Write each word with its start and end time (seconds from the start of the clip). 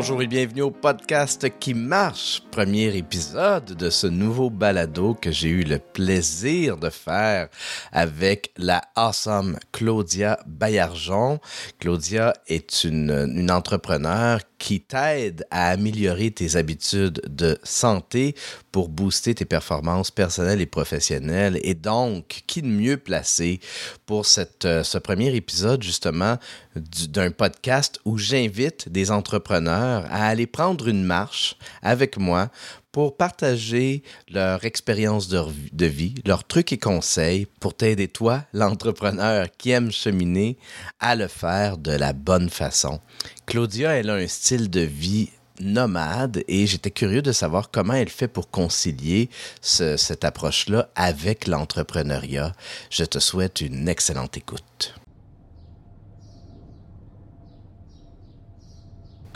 Bonjour 0.00 0.22
et 0.22 0.28
bienvenue 0.28 0.62
au 0.62 0.70
podcast 0.70 1.48
qui 1.58 1.74
marche, 1.74 2.40
premier 2.52 2.96
épisode 2.96 3.64
de 3.64 3.90
ce 3.90 4.06
nouveau 4.06 4.48
balado 4.48 5.14
que 5.20 5.32
j'ai 5.32 5.48
eu 5.48 5.64
le 5.64 5.80
plaisir 5.80 6.76
de 6.76 6.88
faire 6.88 7.48
avec 7.90 8.52
la 8.56 8.80
awesome 8.94 9.58
Claudia 9.72 10.38
Bayarjon. 10.46 11.40
Claudia 11.80 12.32
est 12.46 12.84
une, 12.84 13.10
une 13.10 13.50
entrepreneur 13.50 14.38
qui 14.58 14.80
t'aide 14.80 15.46
à 15.50 15.70
améliorer 15.70 16.30
tes 16.30 16.56
habitudes 16.56 17.22
de 17.28 17.58
santé 17.62 18.34
pour 18.72 18.88
booster 18.88 19.34
tes 19.34 19.44
performances 19.44 20.10
personnelles 20.10 20.60
et 20.60 20.66
professionnelles. 20.66 21.58
Et 21.62 21.74
donc, 21.74 22.42
qui 22.46 22.62
de 22.62 22.66
mieux 22.66 22.96
placé 22.96 23.60
pour 24.06 24.26
euh, 24.64 24.82
ce 24.82 24.98
premier 24.98 25.34
épisode 25.34 25.82
justement 25.82 26.36
d'un 26.74 27.30
podcast 27.30 28.00
où 28.04 28.18
j'invite 28.18 28.88
des 28.88 29.10
entrepreneurs 29.10 30.04
à 30.10 30.26
aller 30.26 30.46
prendre 30.46 30.88
une 30.88 31.04
marche 31.04 31.56
avec 31.82 32.18
moi 32.18 32.50
pour 32.98 33.16
partager 33.16 34.02
leur 34.28 34.64
expérience 34.64 35.28
de, 35.28 35.86
vie, 35.86 36.16
leurs 36.26 36.42
trucs 36.42 36.72
et 36.72 36.78
conseils 36.78 37.46
pour 37.60 37.76
t'aider, 37.76 38.08
toi, 38.08 38.42
l'entrepreneur 38.52 39.46
qui 39.56 39.70
aime 39.70 39.92
cheminer, 39.92 40.58
à 40.98 41.14
le 41.14 41.28
faire 41.28 41.78
de 41.78 41.92
la 41.92 42.12
bonne 42.12 42.50
façon. 42.50 42.98
Claudia, 43.46 43.92
elle 43.92 44.10
a 44.10 44.14
un 44.14 44.26
style 44.26 44.68
de 44.68 44.80
vie 44.80 45.30
nomade 45.60 46.42
et 46.48 46.66
j'étais 46.66 46.90
curieux 46.90 47.22
de 47.22 47.30
savoir 47.30 47.70
comment 47.70 47.94
elle 47.94 48.08
fait 48.08 48.26
pour 48.26 48.50
concilier 48.50 49.30
ce, 49.60 49.96
cette 49.96 50.24
approche-là 50.24 50.88
avec 50.96 51.46
l'entrepreneuriat. 51.46 52.52
Je 52.90 53.04
te 53.04 53.20
souhaite 53.20 53.60
une 53.60 53.88
excellente 53.88 54.36
écoute. 54.36 54.96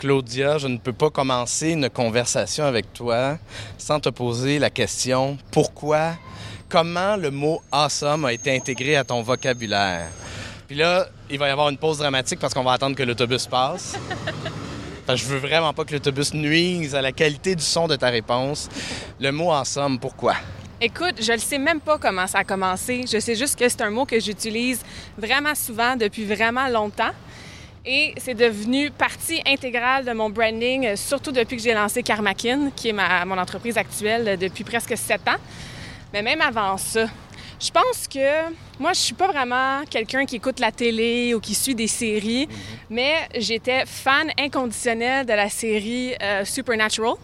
Claudia, 0.03 0.57
je 0.57 0.67
ne 0.67 0.77
peux 0.79 0.91
pas 0.91 1.09
commencer 1.09 1.69
une 1.69 1.89
conversation 1.89 2.65
avec 2.65 2.91
toi 2.91 3.37
sans 3.77 4.01
te 4.01 4.09
poser 4.09 4.59
la 4.59 4.69
question 4.69 5.37
pourquoi, 5.49 6.17
comment 6.67 7.15
le 7.15 7.31
mot 7.31 7.61
awesome 7.71 8.25
a 8.25 8.33
été 8.33 8.53
intégré 8.53 8.97
à 8.97 9.05
ton 9.05 9.21
vocabulaire? 9.21 10.09
Puis 10.67 10.75
là, 10.75 11.07
il 11.29 11.39
va 11.39 11.47
y 11.47 11.51
avoir 11.51 11.69
une 11.69 11.77
pause 11.77 11.99
dramatique 11.99 12.37
parce 12.41 12.53
qu'on 12.53 12.65
va 12.65 12.73
attendre 12.73 12.97
que 12.97 13.03
l'autobus 13.03 13.47
passe. 13.47 13.95
Je 15.07 15.23
veux 15.23 15.37
vraiment 15.37 15.71
pas 15.71 15.85
que 15.85 15.93
l'autobus 15.93 16.33
nuise 16.33 16.95
à 16.95 17.01
la 17.01 17.13
qualité 17.13 17.55
du 17.55 17.63
son 17.63 17.87
de 17.87 17.95
ta 17.95 18.09
réponse. 18.09 18.67
Le 19.21 19.31
mot 19.31 19.53
awesome, 19.53 19.99
pourquoi? 19.99 20.35
Écoute, 20.81 21.21
je 21.21 21.31
ne 21.31 21.37
sais 21.37 21.57
même 21.57 21.79
pas 21.79 21.97
comment 21.97 22.27
ça 22.27 22.39
a 22.39 22.43
commencé. 22.43 23.05
Je 23.09 23.21
sais 23.21 23.35
juste 23.35 23.57
que 23.57 23.69
c'est 23.69 23.81
un 23.81 23.89
mot 23.89 24.03
que 24.03 24.19
j'utilise 24.19 24.81
vraiment 25.17 25.55
souvent 25.55 25.95
depuis 25.95 26.25
vraiment 26.25 26.67
longtemps. 26.67 27.11
Et 27.85 28.13
c'est 28.15 28.33
devenu 28.33 28.91
partie 28.91 29.41
intégrale 29.45 30.05
de 30.05 30.13
mon 30.13 30.29
branding, 30.29 30.87
euh, 30.87 30.95
surtout 30.95 31.33
depuis 31.33 31.57
que 31.57 31.63
j'ai 31.63 31.73
lancé 31.73 32.01
Karmakin, 32.01 32.71
qui 32.73 32.89
est 32.89 32.93
ma, 32.93 33.25
mon 33.25 33.37
entreprise 33.37 33.77
actuelle 33.77 34.25
euh, 34.25 34.37
depuis 34.37 34.63
presque 34.63 34.97
sept 34.97 35.27
ans. 35.27 35.35
Mais 36.13 36.21
même 36.21 36.39
avant 36.39 36.77
ça, 36.77 37.07
je 37.59 37.71
pense 37.71 38.07
que 38.07 38.53
moi, 38.79 38.93
je 38.93 38.99
suis 38.99 39.13
pas 39.13 39.27
vraiment 39.27 39.81
quelqu'un 39.89 40.25
qui 40.25 40.37
écoute 40.37 40.61
la 40.61 40.71
télé 40.71 41.33
ou 41.33 41.41
qui 41.41 41.53
suit 41.53 41.75
des 41.75 41.87
séries, 41.87 42.47
mais 42.89 43.27
j'étais 43.37 43.85
fan 43.85 44.31
inconditionnel 44.39 45.25
de 45.25 45.33
la 45.33 45.49
série 45.49 46.13
euh, 46.21 46.45
Supernatural. 46.45 47.15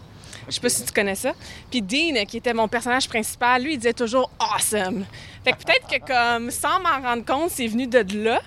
Je 0.46 0.54
sais 0.54 0.60
pas 0.60 0.68
si 0.68 0.84
tu 0.84 0.92
connais 0.92 1.14
ça. 1.14 1.32
Puis 1.70 1.80
Dean, 1.80 2.24
qui 2.26 2.36
était 2.36 2.52
mon 2.52 2.68
personnage 2.68 3.08
principal, 3.08 3.62
lui, 3.62 3.74
il 3.74 3.76
disait 3.78 3.94
toujours 3.94 4.30
awesome. 4.38 5.06
Fait 5.42 5.52
que 5.52 5.58
peut-être 5.58 5.86
que 5.88 6.06
comme 6.06 6.50
sans 6.50 6.80
m'en 6.80 7.00
rendre 7.00 7.24
compte, 7.24 7.50
c'est 7.50 7.66
venu 7.66 7.86
de 7.86 8.04
là. 8.24 8.42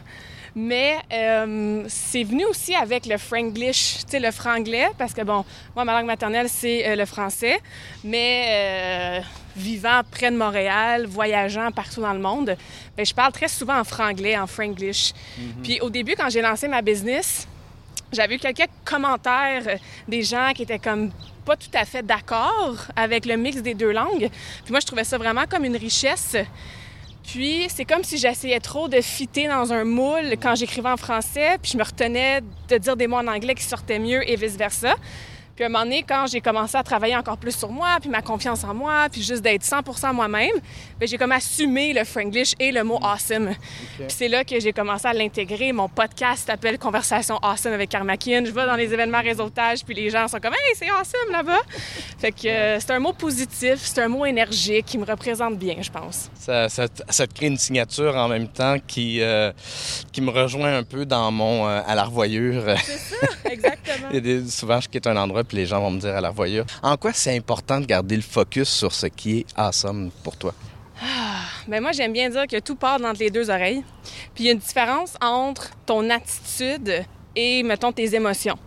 Mais 0.55 0.97
euh, 1.11 1.83
c'est 1.87 2.23
venu 2.23 2.45
aussi 2.45 2.75
avec 2.75 3.07
le 3.07 3.17
franglish, 3.17 3.99
tu 4.05 4.11
sais, 4.11 4.19
le 4.19 4.31
franglais, 4.31 4.87
parce 4.97 5.13
que 5.13 5.21
bon, 5.23 5.43
moi, 5.75 5.83
ma 5.83 5.93
langue 5.93 6.05
maternelle, 6.05 6.47
c'est 6.47 6.87
euh, 6.87 6.95
le 6.95 7.05
français, 7.05 7.59
mais 8.03 8.45
euh, 8.49 9.21
vivant 9.55 10.01
près 10.11 10.29
de 10.29 10.37
Montréal, 10.37 11.07
voyageant 11.07 11.71
partout 11.71 12.01
dans 12.01 12.13
le 12.13 12.19
monde, 12.19 12.55
bien, 12.95 13.03
je 13.03 13.13
parle 13.13 13.31
très 13.31 13.47
souvent 13.47 13.79
en 13.79 13.83
franglais, 13.83 14.37
en 14.37 14.45
franglish. 14.45 15.11
Mm-hmm. 15.11 15.63
Puis 15.63 15.81
au 15.81 15.89
début, 15.89 16.13
quand 16.15 16.29
j'ai 16.29 16.41
lancé 16.41 16.67
ma 16.67 16.83
business, 16.83 17.47
j'avais 18.11 18.35
eu 18.35 18.39
quelques 18.39 18.69
commentaires 18.85 19.79
des 20.07 20.21
gens 20.21 20.51
qui 20.53 20.63
étaient 20.63 20.77
comme 20.77 21.09
pas 21.45 21.57
tout 21.57 21.71
à 21.73 21.83
fait 21.83 22.03
d'accord 22.03 22.77
avec 22.95 23.25
le 23.25 23.35
mix 23.35 23.57
des 23.61 23.73
deux 23.73 23.91
langues. 23.91 24.29
Puis 24.63 24.71
moi, 24.71 24.79
je 24.79 24.85
trouvais 24.85 25.03
ça 25.03 25.17
vraiment 25.17 25.45
comme 25.49 25.65
une 25.65 25.75
richesse. 25.75 26.37
Puis 27.25 27.67
c'est 27.69 27.85
comme 27.85 28.03
si 28.03 28.17
j'essayais 28.17 28.59
trop 28.59 28.87
de 28.87 29.01
fitter 29.01 29.47
dans 29.47 29.71
un 29.73 29.85
moule 29.85 30.35
quand 30.41 30.55
j'écrivais 30.55 30.89
en 30.89 30.97
français, 30.97 31.57
puis 31.61 31.71
je 31.71 31.77
me 31.77 31.83
retenais 31.83 32.41
de 32.69 32.77
dire 32.77 32.95
des 32.95 33.07
mots 33.07 33.17
en 33.17 33.27
anglais 33.27 33.55
qui 33.55 33.63
sortaient 33.63 33.99
mieux 33.99 34.29
et 34.29 34.35
vice-versa. 34.35 34.95
Puis 35.55 35.63
à 35.63 35.67
un 35.67 35.69
moment 35.69 35.83
donné, 35.83 36.03
quand 36.07 36.25
j'ai 36.27 36.41
commencé 36.41 36.75
à 36.75 36.83
travailler 36.83 37.15
encore 37.15 37.37
plus 37.37 37.55
sur 37.55 37.69
moi, 37.69 37.97
puis 38.01 38.09
ma 38.09 38.21
confiance 38.21 38.63
en 38.63 38.73
moi, 38.73 39.07
puis 39.11 39.21
juste 39.21 39.43
d'être 39.43 39.63
100% 39.63 40.13
moi-même, 40.13 40.55
bien, 40.99 41.07
j'ai 41.07 41.17
comme 41.17 41.31
assumé 41.31 41.93
le 41.93 42.03
franglish 42.03 42.53
et 42.59 42.71
le 42.71 42.83
mot 42.83 42.97
awesome. 43.03 43.49
Okay. 43.49 43.57
Puis 43.97 44.15
c'est 44.17 44.27
là 44.27 44.43
que 44.43 44.59
j'ai 44.59 44.73
commencé 44.73 45.07
à 45.07 45.13
l'intégrer. 45.13 45.71
Mon 45.71 45.87
podcast 45.89 46.47
s'appelle 46.47 46.79
Conversation 46.79 47.37
Awesome 47.37 47.73
avec 47.73 47.89
Karmakin. 47.89 48.43
Je 48.45 48.51
vais 48.51 48.65
dans 48.65 48.75
les 48.75 48.91
événements 48.91 49.21
réseautage, 49.21 49.85
puis 49.85 49.93
les 49.93 50.09
gens 50.09 50.27
sont 50.27 50.39
comme 50.39 50.53
Hey, 50.53 50.75
c'est 50.75 50.89
awesome 50.89 51.31
là-bas. 51.31 51.61
fait 52.17 52.31
que 52.31 52.47
euh, 52.47 52.79
c'est 52.79 52.91
un 52.91 52.99
mot 52.99 53.13
positif, 53.13 53.75
c'est 53.77 54.01
un 54.01 54.07
mot 54.07 54.25
énergique 54.25 54.85
qui 54.87 54.97
me 54.97 55.05
représente 55.05 55.57
bien, 55.59 55.75
je 55.81 55.91
pense. 55.91 56.31
Ça, 56.39 56.67
ça, 56.67 56.87
ça, 57.09 57.27
te 57.27 57.33
crée 57.33 57.47
une 57.47 57.57
signature 57.57 58.15
en 58.15 58.27
même 58.27 58.47
temps 58.47 58.77
qui, 58.85 59.21
euh, 59.21 59.51
qui 60.11 60.21
me 60.21 60.31
rejoint 60.31 60.77
un 60.77 60.83
peu 60.83 61.05
dans 61.05 61.31
mon 61.31 61.67
euh, 61.67 61.81
à 61.85 61.93
la 61.93 62.05
revoyure. 62.05 62.63
C'est 62.83 62.97
ça, 62.97 63.27
exactement. 63.51 64.07
Il 64.11 64.15
y 64.15 64.17
a 64.17 64.21
des, 64.21 64.49
souvent, 64.49 64.79
je 64.79 64.89
quitte 64.89 65.07
un 65.07 65.17
endroit, 65.17 65.42
puis 65.43 65.57
les 65.57 65.65
gens 65.65 65.79
vont 65.81 65.91
me 65.91 65.99
dire 65.99 66.15
à 66.15 66.21
la 66.21 66.29
revoyure. 66.29 66.65
En 66.81 66.97
quoi 66.97 67.13
c'est 67.13 67.35
important 67.35 67.79
de 67.79 67.85
garder 67.85 68.15
le 68.15 68.21
focus 68.21 68.69
sur 68.69 68.91
ce 68.93 69.07
qui 69.07 69.39
est 69.39 69.45
awesome 69.55 70.11
pour 70.23 70.37
toi? 70.37 70.53
Ah, 71.01 71.41
ben 71.67 71.81
moi, 71.81 71.91
j'aime 71.91 72.13
bien 72.13 72.29
dire 72.29 72.47
que 72.47 72.59
tout 72.59 72.75
part 72.75 72.99
entre 73.03 73.19
les 73.19 73.29
deux 73.29 73.49
oreilles. 73.49 73.83
Puis 74.33 74.43
il 74.43 74.45
y 74.45 74.49
a 74.49 74.53
une 74.53 74.59
différence 74.59 75.15
entre 75.21 75.71
ton 75.85 76.09
attitude 76.09 77.03
et, 77.35 77.63
mettons, 77.63 77.91
tes 77.91 78.15
émotions. 78.15 78.57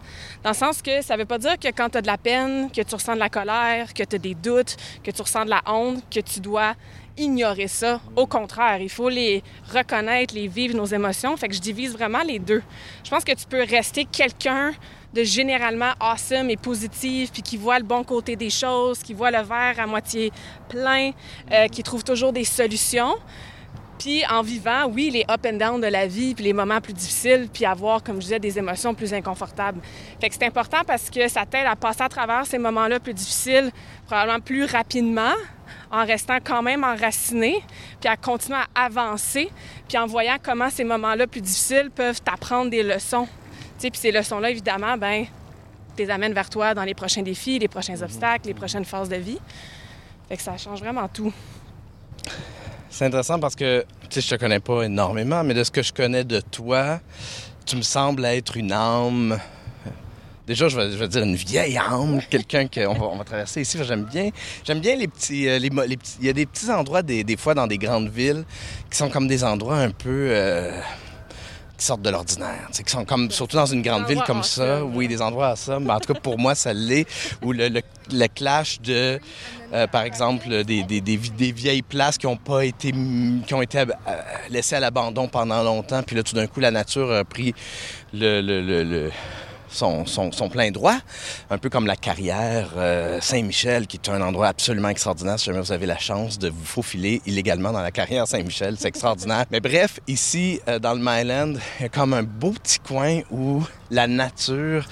Dans 0.42 0.50
le 0.50 0.56
sens 0.56 0.82
que 0.82 1.02
ça 1.02 1.16
veut 1.16 1.24
pas 1.24 1.38
dire 1.38 1.58
que 1.58 1.68
quand 1.68 1.88
tu 1.88 1.98
as 1.98 2.02
de 2.02 2.06
la 2.06 2.18
peine, 2.18 2.70
que 2.70 2.82
tu 2.82 2.94
ressens 2.94 3.14
de 3.14 3.20
la 3.20 3.28
colère, 3.28 3.94
que 3.94 4.02
tu 4.02 4.16
as 4.16 4.18
des 4.18 4.34
doutes, 4.34 4.76
que 5.02 5.10
tu 5.10 5.22
ressens 5.22 5.44
de 5.44 5.50
la 5.50 5.62
honte, 5.66 6.02
que 6.10 6.20
tu 6.20 6.40
dois 6.40 6.74
ignorer 7.16 7.68
ça. 7.68 8.00
Au 8.14 8.26
contraire, 8.26 8.78
il 8.80 8.90
faut 8.90 9.08
les 9.08 9.42
reconnaître, 9.72 10.34
les 10.34 10.48
vivre, 10.48 10.76
nos 10.76 10.84
émotions. 10.84 11.36
Fait 11.36 11.48
que 11.48 11.54
je 11.54 11.60
divise 11.60 11.92
vraiment 11.92 12.22
les 12.22 12.38
deux. 12.38 12.62
Je 13.04 13.10
pense 13.10 13.24
que 13.24 13.32
tu 13.32 13.46
peux 13.46 13.62
rester 13.62 14.04
quelqu'un 14.04 14.72
de 15.16 15.24
généralement 15.24 15.92
awesome 15.98 16.50
et 16.50 16.58
positif, 16.58 17.32
puis 17.32 17.42
qui 17.42 17.56
voit 17.56 17.78
le 17.78 17.84
bon 17.84 18.04
côté 18.04 18.36
des 18.36 18.50
choses, 18.50 18.98
qui 18.98 19.14
voit 19.14 19.30
le 19.30 19.42
verre 19.42 19.76
à 19.78 19.86
moitié 19.86 20.30
plein, 20.68 21.12
euh, 21.50 21.68
qui 21.68 21.82
trouve 21.82 22.04
toujours 22.04 22.32
des 22.34 22.44
solutions. 22.44 23.14
Puis 23.98 24.22
en 24.26 24.42
vivant, 24.42 24.86
oui, 24.92 25.08
les 25.10 25.24
up 25.30 25.40
and 25.46 25.56
down 25.56 25.80
de 25.80 25.86
la 25.86 26.06
vie, 26.06 26.34
puis 26.34 26.44
les 26.44 26.52
moments 26.52 26.82
plus 26.82 26.92
difficiles, 26.92 27.48
puis 27.50 27.64
avoir, 27.64 28.02
comme 28.02 28.16
je 28.16 28.26
disais, 28.26 28.38
des 28.38 28.58
émotions 28.58 28.92
plus 28.94 29.14
inconfortables. 29.14 29.80
Fait 30.20 30.28
que 30.28 30.34
c'est 30.34 30.44
important 30.44 30.82
parce 30.86 31.08
que 31.08 31.28
ça 31.28 31.46
t'aide 31.46 31.66
à 31.66 31.76
passer 31.76 32.02
à 32.02 32.08
travers 32.10 32.44
ces 32.44 32.58
moments-là 32.58 33.00
plus 33.00 33.14
difficiles, 33.14 33.70
probablement 34.06 34.40
plus 34.40 34.66
rapidement, 34.66 35.32
en 35.90 36.04
restant 36.04 36.36
quand 36.44 36.60
même 36.60 36.84
enraciné, 36.84 37.62
puis 37.98 38.10
à 38.10 38.16
continuer 38.18 38.58
à 38.74 38.84
avancer, 38.84 39.50
puis 39.88 39.96
en 39.96 40.06
voyant 40.06 40.36
comment 40.42 40.68
ces 40.68 40.84
moments-là 40.84 41.26
plus 41.26 41.40
difficiles 41.40 41.90
peuvent 41.94 42.20
t'apprendre 42.20 42.70
des 42.70 42.82
leçons. 42.82 43.26
Puis 43.78 43.90
ces 43.94 44.12
leçons-là, 44.12 44.50
évidemment, 44.50 44.96
ben, 44.96 45.26
les 45.98 46.10
amènent 46.10 46.32
vers 46.32 46.50
toi 46.50 46.74
dans 46.74 46.84
les 46.84 46.94
prochains 46.94 47.22
défis, 47.22 47.58
les 47.58 47.68
prochains 47.68 48.00
obstacles, 48.02 48.48
les 48.48 48.54
prochaines 48.54 48.84
phases 48.84 49.08
de 49.08 49.16
vie. 49.16 49.38
Fait 50.28 50.36
que 50.36 50.42
ça 50.42 50.56
change 50.56 50.80
vraiment 50.80 51.08
tout. 51.08 51.32
C'est 52.90 53.04
intéressant 53.04 53.38
parce 53.38 53.54
que, 53.54 53.84
tu 54.08 54.20
sais, 54.20 54.20
je 54.20 54.34
te 54.34 54.40
connais 54.40 54.60
pas 54.60 54.82
énormément, 54.82 55.44
mais 55.44 55.54
de 55.54 55.62
ce 55.62 55.70
que 55.70 55.82
je 55.82 55.92
connais 55.92 56.24
de 56.24 56.40
toi, 56.40 57.00
tu 57.64 57.76
me 57.76 57.82
sembles 57.82 58.24
être 58.24 58.56
une 58.56 58.72
âme. 58.72 59.38
Déjà, 60.46 60.68
je 60.68 60.76
vais, 60.76 60.92
je 60.92 60.96
vais 60.96 61.08
dire 61.08 61.24
une 61.24 61.34
vieille 61.34 61.76
âme, 61.76 62.20
quelqu'un 62.30 62.68
qu'on 62.68 62.94
va, 62.94 63.06
on 63.06 63.16
va 63.16 63.24
traverser 63.24 63.62
ici. 63.62 63.78
J'aime 63.82 64.04
bien, 64.04 64.30
j'aime 64.64 64.80
bien 64.80 64.94
les 64.96 65.08
petits, 65.08 65.48
euh, 65.48 65.58
les, 65.58 65.68
les, 65.68 65.96
petits. 65.96 66.16
Il 66.20 66.26
y 66.26 66.30
a 66.30 66.32
des 66.32 66.46
petits 66.46 66.70
endroits, 66.70 67.02
des, 67.02 67.24
des, 67.24 67.36
fois, 67.36 67.54
dans 67.54 67.66
des 67.66 67.78
grandes 67.78 68.08
villes, 68.08 68.44
qui 68.90 68.96
sont 68.96 69.10
comme 69.10 69.26
des 69.26 69.42
endroits 69.42 69.78
un 69.78 69.90
peu. 69.90 70.28
Euh, 70.30 70.80
qui 71.76 71.84
sortent 71.84 72.02
de 72.02 72.10
l'ordinaire, 72.10 72.68
qui 72.72 72.90
sont 72.90 73.04
comme, 73.04 73.30
surtout 73.30 73.56
dans 73.56 73.66
une 73.66 73.82
grande 73.82 74.06
ville 74.06 74.22
comme 74.26 74.42
ça, 74.42 74.84
oui, 74.84 75.08
des 75.08 75.20
endroits 75.20 75.48
à 75.48 75.56
ça, 75.56 75.78
mais 75.78 75.92
en 75.92 76.00
tout 76.00 76.12
cas 76.12 76.20
pour 76.20 76.38
moi 76.38 76.54
ça 76.54 76.72
l'est, 76.72 77.06
où 77.42 77.52
le, 77.52 77.68
le, 77.68 77.82
le, 78.12 78.26
clash 78.28 78.80
de, 78.80 79.20
euh, 79.72 79.86
par 79.86 80.02
exemple, 80.02 80.48
des, 80.64 80.82
des, 80.84 81.00
des, 81.00 81.16
des, 81.16 81.52
vieilles 81.52 81.82
places 81.82 82.18
qui 82.18 82.26
ont 82.26 82.36
pas 82.36 82.64
été, 82.64 82.92
qui 83.46 83.54
ont 83.54 83.62
été 83.62 83.78
euh, 83.78 83.84
laissées 84.48 84.76
à 84.76 84.80
l'abandon 84.80 85.28
pendant 85.28 85.62
longtemps, 85.62 86.02
puis 86.02 86.16
là 86.16 86.22
tout 86.22 86.34
d'un 86.34 86.46
coup 86.46 86.60
la 86.60 86.70
nature 86.70 87.12
a 87.12 87.24
pris 87.24 87.54
le, 88.12 88.40
le, 88.40 88.82
le 88.82 89.10
son, 89.76 90.48
plein 90.50 90.70
droit, 90.70 90.96
un 91.50 91.58
peu 91.58 91.68
comme 91.68 91.86
la 91.86 91.96
carrière 91.96 92.70
euh, 92.76 93.20
Saint-Michel, 93.20 93.86
qui 93.86 93.96
est 93.96 94.08
un 94.08 94.20
endroit 94.20 94.48
absolument 94.48 94.88
extraordinaire 94.88 95.38
si 95.38 95.46
jamais 95.46 95.60
vous 95.60 95.72
avez 95.72 95.86
la 95.86 95.98
chance 95.98 96.38
de 96.38 96.48
vous 96.48 96.64
faufiler 96.64 97.20
illégalement 97.26 97.72
dans 97.72 97.82
la 97.82 97.90
carrière 97.90 98.26
Saint-Michel. 98.26 98.76
C'est 98.78 98.88
extraordinaire. 98.88 99.44
Mais 99.50 99.60
bref, 99.60 100.00
ici, 100.08 100.60
euh, 100.68 100.78
dans 100.78 100.94
le 100.94 101.00
Myland, 101.00 101.54
il 101.78 101.82
y 101.82 101.84
a 101.86 101.88
comme 101.88 102.14
un 102.14 102.22
beau 102.22 102.50
petit 102.52 102.78
coin 102.78 103.20
où 103.30 103.62
la 103.90 104.06
nature 104.06 104.86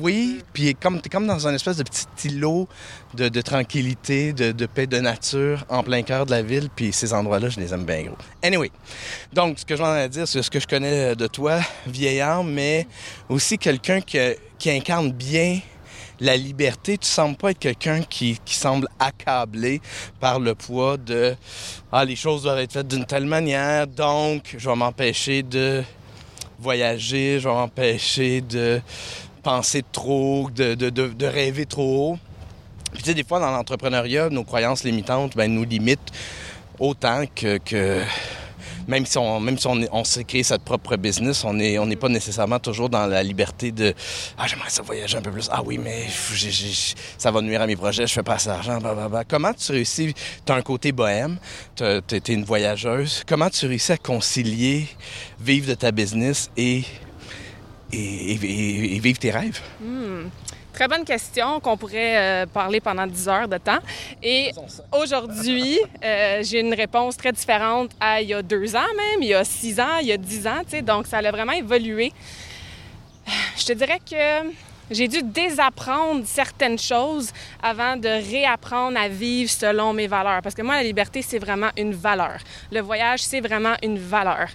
oui, 0.00 0.40
puis 0.52 0.74
comme, 0.74 1.00
es 1.04 1.08
comme 1.08 1.26
dans 1.26 1.46
un 1.46 1.54
espèce 1.54 1.76
de 1.76 1.84
petit 1.84 2.28
îlot 2.28 2.68
de, 3.14 3.40
tranquillité, 3.40 4.32
de, 4.32 4.66
paix 4.66 4.86
de 4.86 4.98
nature 4.98 5.64
en 5.68 5.82
plein 5.82 6.02
cœur 6.02 6.26
de 6.26 6.30
la 6.30 6.42
ville, 6.42 6.68
puis 6.74 6.92
ces 6.92 7.12
endroits-là, 7.12 7.48
je 7.48 7.60
les 7.60 7.72
aime 7.72 7.84
bien 7.84 8.02
gros. 8.04 8.16
Anyway, 8.42 8.70
donc 9.32 9.58
ce 9.58 9.64
que 9.64 9.76
je 9.76 9.82
à 9.82 10.08
dire, 10.08 10.26
c'est 10.26 10.42
ce 10.42 10.50
que 10.50 10.60
je 10.60 10.66
connais 10.66 11.14
de 11.14 11.26
toi, 11.26 11.60
vieillard, 11.86 12.44
mais 12.44 12.86
aussi 13.28 13.58
quelqu'un 13.58 14.00
qui 14.00 14.70
incarne 14.70 15.12
bien 15.12 15.60
la 16.22 16.36
liberté, 16.36 16.98
tu 16.98 17.08
sembles 17.08 17.36
pas 17.36 17.50
être 17.50 17.58
quelqu'un 17.58 18.02
qui, 18.02 18.38
semble 18.46 18.86
accablé 18.98 19.80
par 20.20 20.38
le 20.38 20.54
poids 20.54 20.96
de 20.96 21.34
ah 21.90 22.04
les 22.04 22.16
choses 22.16 22.44
doivent 22.44 22.60
être 22.60 22.72
faites 22.72 22.86
d'une 22.86 23.04
telle 23.04 23.26
manière, 23.26 23.88
donc 23.88 24.54
je 24.56 24.68
vais 24.68 24.76
m'empêcher 24.76 25.42
de 25.42 25.82
voyager, 26.62 27.40
je 27.40 27.48
vais 27.48 28.40
de 28.40 28.80
penser 29.42 29.82
trop, 29.92 30.48
de, 30.50 31.26
rêver 31.26 31.66
trop 31.66 32.12
haut. 32.12 32.18
Puis 32.92 33.02
tu 33.02 33.08
sais, 33.10 33.14
des 33.14 33.24
fois 33.24 33.40
dans 33.40 33.50
l'entrepreneuriat, 33.50 34.30
nos 34.30 34.44
croyances 34.44 34.84
limitantes 34.84 35.36
ben, 35.36 35.52
nous 35.52 35.64
limitent 35.64 36.12
autant 36.78 37.24
que 37.34 37.58
même 38.88 39.06
si 39.06 39.18
on, 39.18 39.40
même 39.40 39.58
si 39.58 39.66
on, 39.66 39.74
notre 39.74 40.64
propre 40.64 40.96
business, 40.96 41.44
on 41.44 41.54
n'est 41.54 41.78
on 41.78 41.88
pas 41.90 42.08
nécessairement 42.08 42.58
toujours 42.58 42.88
dans 42.88 43.06
la 43.06 43.22
liberté 43.22 43.72
de 43.72 43.94
Ah, 44.38 44.46
j'aimerais 44.46 44.70
ça 44.70 44.82
voyager 44.82 45.18
un 45.18 45.22
peu 45.22 45.30
plus. 45.30 45.48
Ah 45.50 45.62
oui, 45.64 45.78
mais 45.78 46.06
ça 47.18 47.30
va 47.30 47.40
nuire 47.40 47.62
à 47.62 47.66
mes 47.66 47.76
projets, 47.76 48.06
je 48.06 48.12
fais 48.12 48.22
pas 48.22 48.34
assez 48.34 48.48
d'argent, 48.48 48.78
Comment 49.28 49.52
tu 49.52 49.72
réussis? 49.72 50.14
Tu 50.44 50.52
as 50.52 50.56
un 50.56 50.62
côté 50.62 50.92
bohème, 50.92 51.38
tu 51.76 51.84
es 51.84 52.18
une 52.28 52.44
voyageuse. 52.44 53.22
Comment 53.26 53.50
tu 53.50 53.66
réussis 53.66 53.92
à 53.92 53.96
concilier 53.96 54.88
vivre 55.40 55.68
de 55.68 55.74
ta 55.74 55.92
business 55.92 56.50
et, 56.56 56.84
et, 57.92 58.98
vivre 59.00 59.18
tes 59.18 59.30
rêves? 59.30 59.60
Hmm. 59.80 60.28
Très 60.72 60.88
bonne 60.88 61.04
question 61.04 61.60
qu'on 61.60 61.76
pourrait 61.76 62.16
euh, 62.16 62.46
parler 62.46 62.80
pendant 62.80 63.06
10 63.06 63.28
heures 63.28 63.48
de 63.48 63.58
temps. 63.58 63.78
Et 64.22 64.52
aujourd'hui, 64.90 65.78
euh, 66.02 66.42
j'ai 66.42 66.60
une 66.60 66.72
réponse 66.72 67.16
très 67.16 67.30
différente 67.30 67.90
à 68.00 68.22
il 68.22 68.28
y 68.28 68.34
a 68.34 68.42
deux 68.42 68.74
ans 68.74 68.94
même, 68.96 69.20
il 69.20 69.28
y 69.28 69.34
a 69.34 69.44
six 69.44 69.78
ans, 69.78 69.98
il 70.00 70.06
y 70.06 70.12
a 70.12 70.16
dix 70.16 70.46
ans. 70.46 70.62
Donc, 70.82 71.06
ça 71.06 71.18
a 71.18 71.30
vraiment 71.30 71.52
évolué. 71.52 72.12
Je 73.56 73.66
te 73.66 73.72
dirais 73.74 73.98
que 73.98 74.48
j'ai 74.92 75.08
dû 75.08 75.22
désapprendre 75.22 76.22
certaines 76.26 76.78
choses 76.78 77.32
avant 77.62 77.96
de 77.96 78.08
réapprendre 78.08 78.98
à 78.98 79.08
vivre 79.08 79.50
selon 79.50 79.92
mes 79.92 80.06
valeurs. 80.06 80.42
Parce 80.42 80.54
que 80.54 80.62
moi, 80.62 80.76
la 80.76 80.82
liberté, 80.82 81.22
c'est 81.22 81.38
vraiment 81.38 81.70
une 81.76 81.92
valeur. 81.92 82.38
Le 82.70 82.80
voyage, 82.80 83.20
c'est 83.20 83.40
vraiment 83.40 83.74
une 83.82 83.98
valeur. 83.98 84.48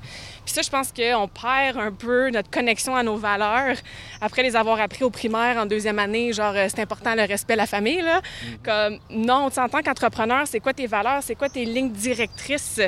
Puis 0.45 0.54
ça, 0.54 0.62
je 0.62 0.69
pense 0.69 0.94
qu'on 0.94 1.28
perd 1.28 1.78
un 1.78 1.92
peu 1.92 2.30
notre 2.30 2.50
connexion 2.50 2.95
à 2.95 3.04
nos 3.04 3.18
valeurs 3.18 3.75
après 4.22 4.44
les 4.44 4.56
avoir 4.56 4.80
appris 4.80 5.04
au 5.04 5.10
primaire 5.10 5.57
en 5.57 5.66
deuxième 5.66 6.00
année, 6.00 6.31
genre 6.31 6.54
euh, 6.56 6.68
c'est 6.69 6.81
important 6.81 7.16
le 7.16 7.24
respect, 7.24 7.57
la 7.57 7.66
famille. 7.66 8.01
Là. 8.01 8.19
Mm. 8.19 8.56
Comme 8.63 9.00
non, 9.10 9.48
en 9.48 9.50
tant 9.50 9.81
qu'entrepreneur, 9.81 10.48
c'est 10.48 10.62
quoi 10.62 10.74
tes 10.74 10.88
valeurs, 10.88 11.22
c'est 11.22 11.36
quoi 11.36 11.50
tes 11.50 11.66
lignes 11.66 11.92
directrices, 11.92 12.80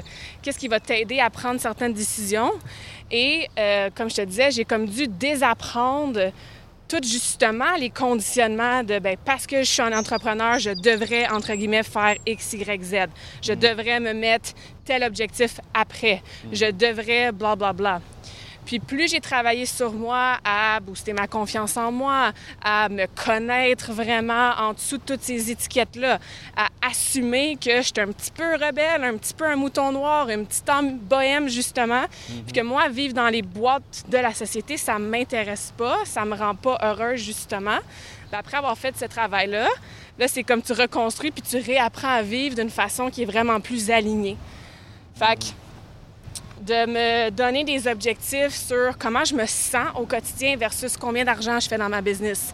qu'est-ce 0.41 0.57
qui 0.57 0.69
va 0.69 0.79
t'aider 0.79 1.19
à 1.19 1.29
prendre 1.29 1.59
certaines 1.59 1.93
décisions? 1.93 2.51
Et 3.11 3.47
euh, 3.57 3.89
comme 3.93 4.09
je 4.09 4.15
te 4.15 4.21
disais, 4.21 4.51
j'ai 4.51 4.63
comme 4.63 4.85
dû 4.85 5.07
désapprendre 5.07 6.31
tout 6.89 7.01
justement 7.03 7.75
les 7.79 7.91
conditionnements 7.91 8.83
de 8.83 8.99
ben, 8.99 9.15
parce 9.23 9.45
que 9.45 9.59
je 9.59 9.69
suis 9.69 9.81
un 9.81 9.97
entrepreneur, 9.97 10.57
je 10.57 10.71
devrais, 10.71 11.29
entre 11.29 11.53
guillemets, 11.53 11.83
faire 11.83 12.15
X, 12.25 12.53
Y, 12.53 12.83
Z. 12.83 12.95
Je 13.41 13.53
mm. 13.53 13.55
devrais 13.55 13.99
me 13.99 14.13
mettre 14.13 14.49
tel 14.83 15.03
objectif 15.03 15.61
après. 15.73 16.21
Mm. 16.43 16.47
Je 16.51 16.71
devrais, 16.71 17.31
bla, 17.31 17.55
bla, 17.55 17.73
bla. 17.73 18.01
Puis 18.69 18.77
plus 18.77 19.09
j'ai 19.09 19.19
travaillé 19.19 19.65
sur 19.65 19.93
moi 19.93 20.37
à 20.45 20.79
booster 20.79 21.11
ma 21.11 21.25
confiance 21.25 21.75
en 21.75 21.91
moi, 21.91 22.33
à 22.63 22.87
me 22.87 23.07
connaître 23.07 23.91
vraiment 23.91 24.51
en 24.59 24.73
dessous 24.73 24.99
de 24.99 25.03
toutes 25.03 25.23
ces 25.23 25.49
étiquettes-là, 25.49 26.19
à 26.55 26.67
assumer 26.87 27.57
que 27.59 27.77
je 27.77 27.81
suis 27.81 27.93
un 27.99 28.11
petit 28.11 28.29
peu 28.29 28.53
rebelle, 28.63 29.03
un 29.03 29.17
petit 29.17 29.33
peu 29.33 29.47
un 29.47 29.55
mouton 29.55 29.91
noir, 29.91 30.27
un 30.29 30.43
petit 30.43 30.61
homme 30.69 30.99
bohème 30.99 31.49
justement, 31.49 32.03
mhm. 32.03 32.43
puis 32.43 32.53
que 32.53 32.61
moi, 32.61 32.89
vivre 32.89 33.15
dans 33.15 33.29
les 33.29 33.41
boîtes 33.41 34.03
de 34.07 34.19
la 34.19 34.35
société, 34.35 34.77
ça 34.77 34.99
m'intéresse 34.99 35.73
pas, 35.75 36.05
ça 36.05 36.23
me 36.23 36.35
rend 36.35 36.53
pas 36.53 36.77
heureuse 36.83 37.21
justement. 37.21 37.79
Après 38.31 38.57
avoir 38.57 38.77
fait 38.77 38.95
ce 38.95 39.05
travail-là, 39.05 39.67
là, 40.19 40.27
c'est 40.27 40.43
comme 40.43 40.61
tu 40.61 40.73
reconstruis 40.73 41.31
puis 41.31 41.41
tu 41.41 41.57
réapprends 41.57 42.17
à 42.17 42.21
vivre 42.21 42.55
d'une 42.55 42.69
façon 42.69 43.09
qui 43.09 43.23
est 43.23 43.25
vraiment 43.25 43.59
plus 43.59 43.89
alignée. 43.89 44.37
Fait 45.15 45.39
que 45.39 45.45
de 46.61 46.85
me 46.85 47.29
donner 47.29 47.63
des 47.63 47.87
objectifs 47.87 48.53
sur 48.53 48.97
comment 48.97 49.23
je 49.25 49.35
me 49.35 49.45
sens 49.45 49.87
au 49.95 50.05
quotidien 50.05 50.55
versus 50.57 50.97
combien 50.97 51.23
d'argent 51.23 51.59
je 51.59 51.67
fais 51.67 51.77
dans 51.77 51.89
ma 51.89 52.01
business. 52.01 52.53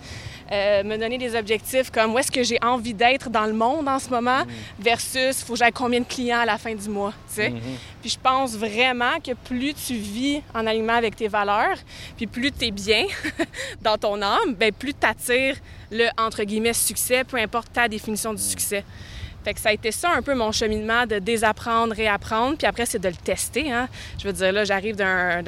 Euh, 0.51 0.83
me 0.83 0.95
donner 0.97 1.17
des 1.17 1.35
objectifs 1.35 1.89
comme 1.89 2.13
où 2.13 2.19
est-ce 2.19 2.31
que 2.31 2.43
j'ai 2.43 2.59
envie 2.63 2.93
d'être 2.93 3.31
dans 3.31 3.45
le 3.45 3.53
monde 3.53 3.87
en 3.87 3.97
ce 3.97 4.09
moment 4.09 4.45
mm. 4.45 4.49
versus 4.77 5.43
faut 5.43 5.53
que 5.53 5.59
j'aille 5.59 5.71
combien 5.71 6.01
de 6.01 6.05
clients 6.05 6.37
à 6.37 6.45
la 6.45 6.59
fin 6.59 6.75
du 6.75 6.87
mois, 6.87 7.13
tu 7.27 7.35
sais. 7.35 7.49
Mm-hmm. 7.49 7.77
Puis 8.01 8.11
je 8.11 8.19
pense 8.19 8.55
vraiment 8.55 9.19
que 9.25 9.31
plus 9.31 9.73
tu 9.73 9.95
vis 9.95 10.43
en 10.53 10.67
alignement 10.67 10.93
avec 10.93 11.15
tes 11.15 11.27
valeurs, 11.27 11.77
puis 12.15 12.27
plus 12.27 12.51
tu 12.51 12.65
es 12.65 12.71
bien 12.71 13.07
dans 13.81 13.97
ton 13.97 14.21
âme, 14.21 14.53
ben 14.53 14.71
plus 14.71 14.93
tu 14.93 15.07
attires 15.07 15.55
le 15.89 16.09
entre 16.15 16.43
guillemets 16.43 16.73
succès, 16.73 17.23
peu 17.23 17.37
importe 17.37 17.73
ta 17.73 17.87
définition 17.87 18.31
du 18.31 18.43
succès. 18.43 18.83
Fait 19.45 19.53
que 19.53 19.59
ça 19.59 19.69
a 19.69 19.73
été 19.73 19.91
ça 19.91 20.09
un 20.09 20.23
peu 20.23 20.33
mon 20.33 20.51
cheminement 20.51 21.05
de 21.05 21.19
désapprendre, 21.19 21.93
réapprendre, 21.93 22.57
puis 22.57 22.65
après 22.65 22.87
c'est 22.87 22.97
de 22.97 23.07
le 23.07 23.15
tester. 23.15 23.71
Hein. 23.71 23.87
Je 24.17 24.25
veux 24.25 24.33
dire, 24.33 24.51
là, 24.51 24.63
j'arrive 24.63 24.95
d'un 24.95 25.43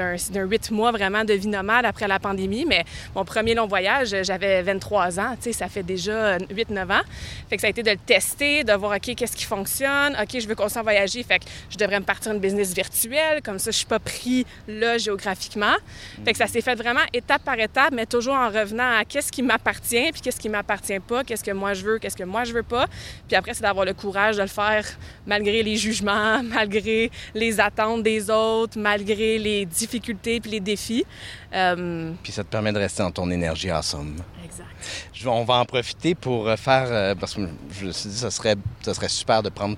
huit 0.46 0.70
mois 0.70 0.92
vraiment 0.92 1.24
de 1.24 1.34
vie 1.34 1.48
nomade 1.48 1.84
après 1.84 2.08
la 2.08 2.20
pandémie, 2.20 2.64
mais 2.68 2.86
mon 3.16 3.26
premier 3.26 3.56
long 3.56 3.66
voyage, 3.66 4.16
j'avais 4.22 4.62
23 4.62 5.20
ans, 5.20 5.36
tu 5.42 5.46
sais, 5.46 5.54
ça 5.54 5.68
fait 5.68 5.82
déjà 5.82 6.38
8-9 6.38 6.94
ans. 6.94 7.02
Fait 7.50 7.56
que 7.56 7.62
ça 7.62 7.66
a 7.66 7.70
été 7.72 7.82
de 7.82 7.90
le 7.90 7.98
tester, 7.98 8.64
de 8.64 8.72
voir, 8.74 8.98
OK, 8.98 9.16
qu'est-ce 9.16 9.36
qui 9.36 9.46
fonctionne, 9.46 10.16
OK, 10.22 10.40
je 10.40 10.48
veux 10.48 10.54
qu'on 10.54 10.70
s'en 10.70 10.84
voyager, 10.84 11.24
fait 11.24 11.40
que 11.40 11.46
je 11.72 11.78
devrais 11.78 12.00
me 12.00 12.06
partir 12.06 12.34
une 12.34 12.40
business 12.40 12.76
virtuelle, 12.76 13.42
comme 13.42 13.58
ça, 13.58 13.72
je 13.72 13.78
suis 13.78 13.88
pas 13.88 13.98
pris 13.98 14.46
là 14.68 15.00
géographiquement. 15.00 15.76
Fait 16.24 16.34
que 16.34 16.38
ça 16.38 16.46
s'est 16.46 16.62
fait 16.62 16.76
vraiment 16.76 17.02
étape 17.14 17.44
par 17.44 17.60
étape, 17.60 17.94
mais 17.94 18.06
toujours 18.06 18.36
en 18.36 18.50
revenant 18.50 19.00
à 19.00 19.06
qu'est-ce 19.06 19.32
qui 19.32 19.42
m'appartient, 19.42 20.12
puis 20.12 20.22
qu'est-ce 20.22 20.40
qui 20.40 20.50
m'appartient 20.50 21.00
pas, 21.00 21.24
qu'est-ce 21.24 21.44
que 21.44 21.50
moi 21.50 21.74
je 21.74 21.84
veux, 21.84 21.98
qu'est-ce 21.98 22.16
que 22.16 22.26
moi 22.26 22.44
je 22.44 22.54
veux 22.54 22.62
pas. 22.62 22.86
Puis 23.28 23.36
après, 23.36 23.56
c'est 23.56 23.64
d'avoir 23.64 23.87
le 23.88 23.94
courage 23.94 24.36
de 24.36 24.42
le 24.42 24.48
faire 24.48 24.86
malgré 25.26 25.64
les 25.64 25.78
jugements, 25.78 26.44
malgré 26.58 27.10
les 27.34 27.60
attentes 27.60 28.04
des 28.04 28.30
autres, 28.30 28.78
malgré 28.78 29.40
les 29.40 29.66
difficultés 29.66 30.40
puis 30.40 30.52
les 30.52 30.60
défis. 30.60 31.06
Euh, 31.54 32.12
puis 32.22 32.32
ça 32.32 32.44
te 32.44 32.50
permet 32.50 32.74
de 32.74 32.80
rester 32.80 33.02
dans 33.02 33.12
ton 33.12 33.30
énergie 33.32 33.72
en 33.72 33.82
somme. 33.82 34.16
Exact. 34.44 35.26
on 35.26 35.44
va 35.44 35.56
en 35.56 35.66
profiter 35.66 36.16
pour 36.16 36.48
euh, 36.48 36.58
faire, 36.58 36.88
euh, 36.90 37.16
parce 37.16 37.34
que 37.34 37.48
je 37.80 37.88
me 37.88 37.92
suis 37.92 38.10
dit, 38.10 38.18
ça 38.18 38.30
serait, 38.30 38.56
ça 38.82 38.94
serait 38.94 39.10
super 39.10 39.42
de 39.42 39.50
prendre 39.50 39.78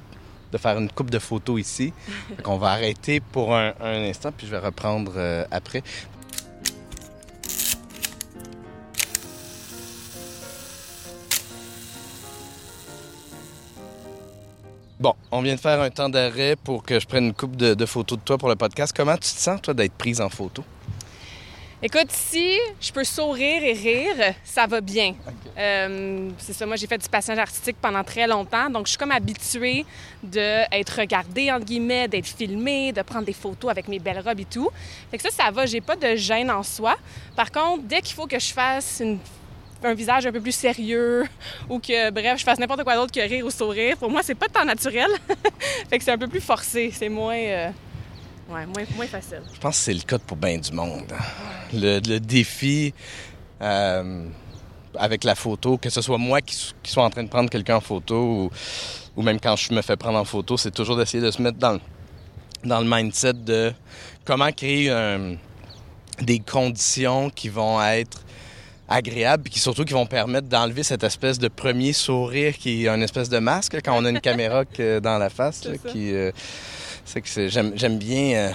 de 0.51 0.57
faire 0.57 0.79
une 0.79 0.89
coupe 0.89 1.11
de 1.11 1.19
photos 1.19 1.61
ici. 1.61 1.93
on 2.45 2.57
va 2.57 2.69
arrêter 2.69 3.19
pour 3.19 3.55
un, 3.55 3.73
instant, 3.79 4.31
puis 4.35 4.47
je 4.47 4.51
vais 4.51 4.57
reprendre 4.57 5.13
après. 5.51 5.83
Bon, 14.99 15.15
on 15.31 15.41
vient 15.41 15.55
de 15.55 15.59
faire 15.61 15.79
un 15.79 15.89
temps 15.89 16.09
d'arrêt 16.09 16.57
pour 16.61 16.83
que 16.83 16.99
je 16.99 17.07
prenne 17.07 17.27
une 17.27 17.33
coupe 17.33 17.55
de, 17.55 17.85
photos 17.85 18.17
de 18.19 18.23
toi 18.23 18.37
pour 18.37 18.49
le 18.49 18.57
podcast. 18.57 18.93
Comment 18.93 19.13
tu 19.13 19.21
te 19.21 19.39
sens, 19.39 19.61
toi, 19.61 19.73
d'être 19.73 19.93
prise 19.93 20.19
en 20.19 20.27
photo? 20.27 20.61
Écoute, 21.81 22.09
si 22.09 22.59
je 22.81 22.91
peux 22.91 23.05
sourire 23.05 23.63
et 23.63 23.71
rire, 23.71 24.33
ça 24.43 24.67
va 24.67 24.81
bien. 24.81 25.15
Euh, 25.57 26.29
c'est 26.37 26.51
ça, 26.51 26.65
moi 26.65 26.75
j'ai 26.75 26.87
fait 26.87 26.97
du 26.97 27.07
passage 27.07 27.37
artistique 27.37 27.77
pendant 27.81 28.03
très 28.03 28.27
longtemps, 28.27 28.69
donc 28.69 28.87
je 28.87 28.89
suis 28.89 28.97
comme 28.97 29.13
habituée 29.13 29.85
d'être 30.21 30.99
regardée, 30.99 31.49
entre 31.49 31.63
guillemets, 31.63 32.09
d'être 32.09 32.27
filmée, 32.27 32.91
de 32.91 33.01
prendre 33.01 33.25
des 33.25 33.31
photos 33.31 33.71
avec 33.71 33.87
mes 33.87 33.99
belles 33.99 34.19
robes 34.19 34.41
et 34.41 34.45
tout. 34.45 34.69
Fait 35.09 35.17
que 35.17 35.23
ça, 35.23 35.29
ça 35.29 35.51
va, 35.51 35.65
j'ai 35.65 35.79
pas 35.79 35.95
de 35.95 36.17
gêne 36.17 36.51
en 36.51 36.63
soi. 36.63 36.97
Par 37.37 37.49
contre, 37.49 37.83
dès 37.83 38.01
qu'il 38.01 38.15
faut 38.15 38.27
que 38.27 38.39
je 38.39 38.51
fasse 38.51 38.99
une 39.01 39.17
un 39.87 39.93
visage 39.93 40.25
un 40.25 40.31
peu 40.31 40.41
plus 40.41 40.55
sérieux 40.55 41.25
ou 41.69 41.79
que, 41.79 42.11
bref, 42.11 42.39
je 42.39 42.43
fasse 42.43 42.59
n'importe 42.59 42.83
quoi 42.83 42.95
d'autre 42.95 43.11
que 43.11 43.21
rire 43.21 43.45
ou 43.45 43.51
sourire. 43.51 43.97
Pour 43.97 44.11
moi, 44.11 44.21
c'est 44.23 44.35
pas 44.35 44.47
tant 44.47 44.65
naturel. 44.65 45.09
fait 45.89 45.97
que 45.97 46.03
c'est 46.03 46.11
un 46.11 46.17
peu 46.17 46.27
plus 46.27 46.41
forcé. 46.41 46.91
C'est 46.93 47.09
moins, 47.09 47.37
euh, 47.37 47.69
ouais, 48.49 48.65
moins, 48.65 48.83
moins, 48.95 49.07
facile. 49.07 49.41
Je 49.53 49.59
pense 49.59 49.77
que 49.77 49.83
c'est 49.83 49.93
le 49.93 50.01
cas 50.01 50.19
pour 50.19 50.37
bien 50.37 50.57
du 50.57 50.71
monde. 50.71 51.05
Hein. 51.11 51.23
Le, 51.73 52.19
défi 52.19 52.93
euh, 53.61 54.25
avec 54.95 55.23
la 55.23 55.35
photo, 55.35 55.77
que 55.77 55.89
ce 55.89 56.01
soit 56.01 56.17
moi 56.17 56.41
qui, 56.41 56.73
qui 56.83 56.91
soit 56.91 57.03
en 57.03 57.09
train 57.09 57.23
de 57.23 57.29
prendre 57.29 57.49
quelqu'un 57.49 57.77
en 57.77 57.81
photo 57.81 58.15
ou, 58.15 58.51
ou, 59.15 59.21
même 59.21 59.39
quand 59.39 59.55
je 59.55 59.73
me 59.73 59.81
fais 59.81 59.95
prendre 59.95 60.19
en 60.19 60.25
photo, 60.25 60.57
c'est 60.57 60.71
toujours 60.71 60.97
d'essayer 60.97 61.23
de 61.23 61.31
se 61.31 61.41
mettre 61.41 61.57
dans, 61.57 61.79
dans 62.63 62.81
le 62.81 62.89
mindset 62.89 63.33
de 63.33 63.73
comment 64.25 64.51
créer 64.51 64.91
des 66.21 66.39
conditions 66.39 67.29
qui 67.29 67.49
vont 67.49 67.81
être 67.81 68.23
agréables, 68.89 69.43
puis 69.43 69.53
qui 69.53 69.59
surtout 69.59 69.85
qui 69.85 69.93
vont 69.93 70.05
permettre 70.07 70.47
d'enlever 70.47 70.83
cette 70.83 71.03
espèce 71.03 71.37
de 71.39 71.47
premier 71.47 71.93
sourire 71.93 72.57
qui 72.57 72.85
est 72.85 72.89
une 72.89 73.03
espèce 73.03 73.29
de 73.29 73.37
masque 73.39 73.77
quand 73.85 73.95
on 73.95 74.03
a 74.05 74.09
une 74.09 74.19
caméra 74.19 74.63
dans 75.01 75.17
la 75.17 75.29
face. 75.29 75.67
qui, 75.91 76.13
euh, 76.13 76.31
c'est 77.05 77.21
que 77.21 77.47
j'aime, 77.47 77.97
bien. 77.97 78.33
Euh, 78.35 78.51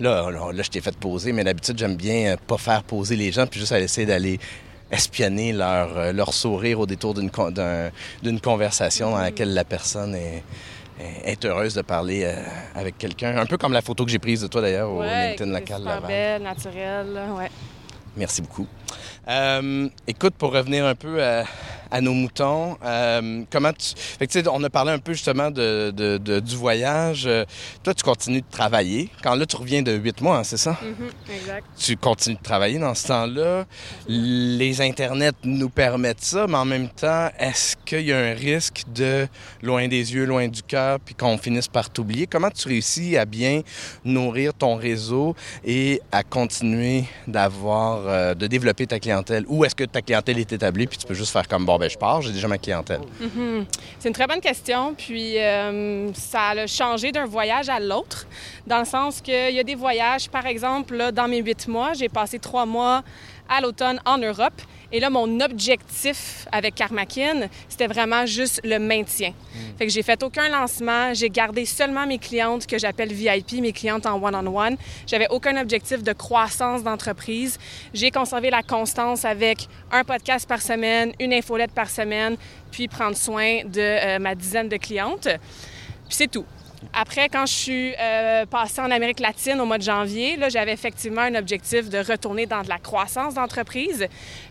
là, 0.00 0.30
là, 0.30 0.62
je 0.62 0.70
t'ai 0.70 0.80
fait 0.80 0.96
poser, 0.96 1.32
mais 1.32 1.44
d'habitude, 1.44 1.78
j'aime 1.78 1.96
bien 1.96 2.32
euh, 2.32 2.36
pas 2.46 2.58
faire 2.58 2.82
poser 2.84 3.16
les 3.16 3.32
gens, 3.32 3.46
puis 3.46 3.60
juste 3.60 3.72
essayer 3.72 4.06
d'aller 4.06 4.38
espionner 4.90 5.52
leur, 5.52 5.96
euh, 5.96 6.12
leur 6.12 6.32
sourire 6.34 6.80
au 6.80 6.86
détour 6.86 7.14
d'une 7.14 7.30
con- 7.30 7.52
conversation 8.42 9.10
dans 9.12 9.18
laquelle 9.18 9.54
la 9.54 9.64
personne 9.64 10.14
est, 10.14 11.44
heureuse 11.44 11.74
de 11.74 11.82
parler 11.82 12.22
euh, 12.24 12.34
avec 12.74 12.98
quelqu'un. 12.98 13.36
Un 13.38 13.46
peu 13.46 13.56
comme 13.56 13.72
la 13.72 13.82
photo 13.82 14.04
que 14.04 14.10
j'ai 14.10 14.18
prise 14.18 14.42
de 14.42 14.46
toi 14.46 14.60
d'ailleurs 14.60 14.90
au 14.90 15.00
Ouais, 15.00 15.28
LinkedIn 15.30 15.50
local 15.50 15.78
super 15.78 16.02
belle, 16.02 16.42
naturelle, 16.42 17.12
là, 17.12 17.32
ouais. 17.34 17.50
Merci 18.16 18.42
beaucoup. 18.42 18.66
Euh, 19.28 19.88
écoute, 20.06 20.34
pour 20.34 20.52
revenir 20.52 20.84
un 20.84 20.94
peu 20.94 21.22
à, 21.22 21.44
à 21.92 22.00
nos 22.00 22.14
moutons, 22.14 22.76
euh, 22.84 23.42
comment 23.50 23.72
tu... 23.72 23.92
Fait 23.94 24.26
que, 24.26 24.48
on 24.48 24.64
a 24.64 24.70
parlé 24.70 24.92
un 24.92 24.98
peu 24.98 25.12
justement 25.12 25.50
de, 25.50 25.92
de- 25.94 26.16
de- 26.16 26.40
du 26.40 26.56
voyage. 26.56 27.24
Euh, 27.26 27.44
toi, 27.84 27.92
tu 27.92 28.02
continues 28.02 28.40
de 28.40 28.50
travailler. 28.50 29.10
Quand 29.22 29.34
là, 29.34 29.44
tu 29.44 29.56
reviens 29.56 29.82
de 29.82 29.92
huit 29.92 30.20
mois, 30.22 30.38
hein, 30.38 30.44
c'est 30.44 30.56
ça? 30.56 30.78
Mhm, 30.82 31.10
exact. 31.36 31.66
Tu 31.78 31.96
continues 31.98 32.36
de 32.36 32.42
travailler 32.42 32.78
dans 32.78 32.94
ce 32.94 33.08
temps-là. 33.08 33.66
Les 34.08 34.80
Internets 34.80 35.32
nous 35.44 35.68
permettent 35.68 36.22
ça, 36.24 36.46
mais 36.48 36.56
en 36.56 36.64
même 36.64 36.88
temps, 36.88 37.28
est-ce 37.38 37.76
qu'il 37.84 38.06
y 38.06 38.12
a 38.12 38.18
un 38.18 38.34
risque 38.34 38.84
de 38.94 39.28
loin 39.62 39.86
des 39.86 40.14
yeux, 40.14 40.24
loin 40.24 40.48
du 40.48 40.62
cœur, 40.62 40.98
puis 40.98 41.14
qu'on 41.14 41.36
finisse 41.36 41.68
par 41.68 41.90
t'oublier? 41.90 42.26
Comment 42.26 42.50
tu 42.50 42.68
réussis 42.68 43.18
à 43.18 43.26
bien 43.26 43.60
nourrir 44.04 44.54
ton 44.54 44.76
réseau 44.76 45.36
et 45.64 46.00
à 46.10 46.22
continuer 46.22 47.04
d'avoir, 47.26 48.06
euh, 48.06 48.34
de 48.34 48.46
développer 48.46 48.86
ta 48.86 48.98
clientèle? 48.98 49.44
Ou 49.48 49.64
est-ce 49.66 49.74
que 49.74 49.84
ta 49.84 50.00
clientèle 50.00 50.38
est 50.38 50.52
établie, 50.52 50.86
puis 50.86 50.96
tu 50.98 51.06
peux 51.06 51.14
juste 51.14 51.32
faire 51.32 51.46
comme, 51.46 51.66
bon, 51.66 51.78
ben 51.82 51.90
je 51.90 51.98
pars, 51.98 52.22
j'ai 52.22 52.30
déjà 52.30 52.46
ma 52.46 52.58
clientèle? 52.58 53.00
Mhm. 53.20 53.66
C'est 53.98 54.08
une 54.08 54.14
très 54.14 54.28
bonne 54.28 54.40
question. 54.40 54.94
Puis 54.94 55.38
euh, 55.38 56.12
ça 56.14 56.50
a 56.50 56.66
changé 56.68 57.10
d'un 57.10 57.26
voyage 57.26 57.68
à 57.68 57.80
l'autre, 57.80 58.26
dans 58.66 58.78
le 58.78 58.84
sens 58.84 59.20
qu'il 59.20 59.54
y 59.54 59.58
a 59.58 59.64
des 59.64 59.74
voyages, 59.74 60.28
par 60.30 60.46
exemple, 60.46 61.10
dans 61.12 61.26
mes 61.26 61.42
huit 61.42 61.66
mois, 61.66 61.92
j'ai 61.94 62.08
passé 62.08 62.38
trois 62.38 62.66
mois 62.66 63.02
à 63.48 63.60
l'automne 63.60 64.00
en 64.04 64.18
Europe. 64.18 64.60
Et 64.94 65.00
là, 65.00 65.08
mon 65.08 65.40
objectif 65.40 66.46
avec 66.52 66.74
Karmakin, 66.74 67.48
c'était 67.68 67.86
vraiment 67.86 68.26
juste 68.26 68.60
le 68.62 68.78
maintien. 68.78 69.32
Fait 69.78 69.86
que 69.86 69.92
j'ai 69.92 70.02
fait 70.02 70.22
aucun 70.22 70.50
lancement. 70.50 71.14
J'ai 71.14 71.30
gardé 71.30 71.64
seulement 71.64 72.06
mes 72.06 72.18
clientes 72.18 72.66
que 72.66 72.78
j'appelle 72.78 73.10
VIP, 73.10 73.62
mes 73.62 73.72
clientes 73.72 74.04
en 74.04 74.22
one-on-one. 74.22 74.76
J'avais 75.06 75.28
aucun 75.30 75.58
objectif 75.60 76.02
de 76.02 76.12
croissance 76.12 76.82
d'entreprise. 76.82 77.58
J'ai 77.94 78.10
conservé 78.10 78.50
la 78.50 78.62
constance 78.62 79.24
avec 79.24 79.66
un 79.90 80.04
podcast 80.04 80.46
par 80.46 80.60
semaine, 80.60 81.12
une 81.18 81.32
infolette 81.32 81.72
par 81.72 81.88
semaine, 81.88 82.36
puis 82.70 82.86
prendre 82.86 83.16
soin 83.16 83.64
de 83.64 83.80
euh, 83.80 84.18
ma 84.18 84.34
dizaine 84.34 84.68
de 84.68 84.76
clientes. 84.76 85.28
Puis 86.08 86.16
c'est 86.16 86.30
tout. 86.30 86.44
Après, 86.92 87.28
quand 87.28 87.46
je 87.46 87.52
suis 87.52 87.94
euh, 87.98 88.44
passée 88.46 88.80
en 88.80 88.90
Amérique 88.90 89.20
latine 89.20 89.60
au 89.60 89.64
mois 89.64 89.78
de 89.78 89.82
janvier, 89.82 90.36
là, 90.36 90.48
j'avais 90.48 90.72
effectivement 90.72 91.22
un 91.22 91.34
objectif 91.34 91.88
de 91.88 91.98
retourner 91.98 92.46
dans 92.46 92.62
de 92.62 92.68
la 92.68 92.78
croissance 92.78 93.34
d'entreprise. 93.34 94.06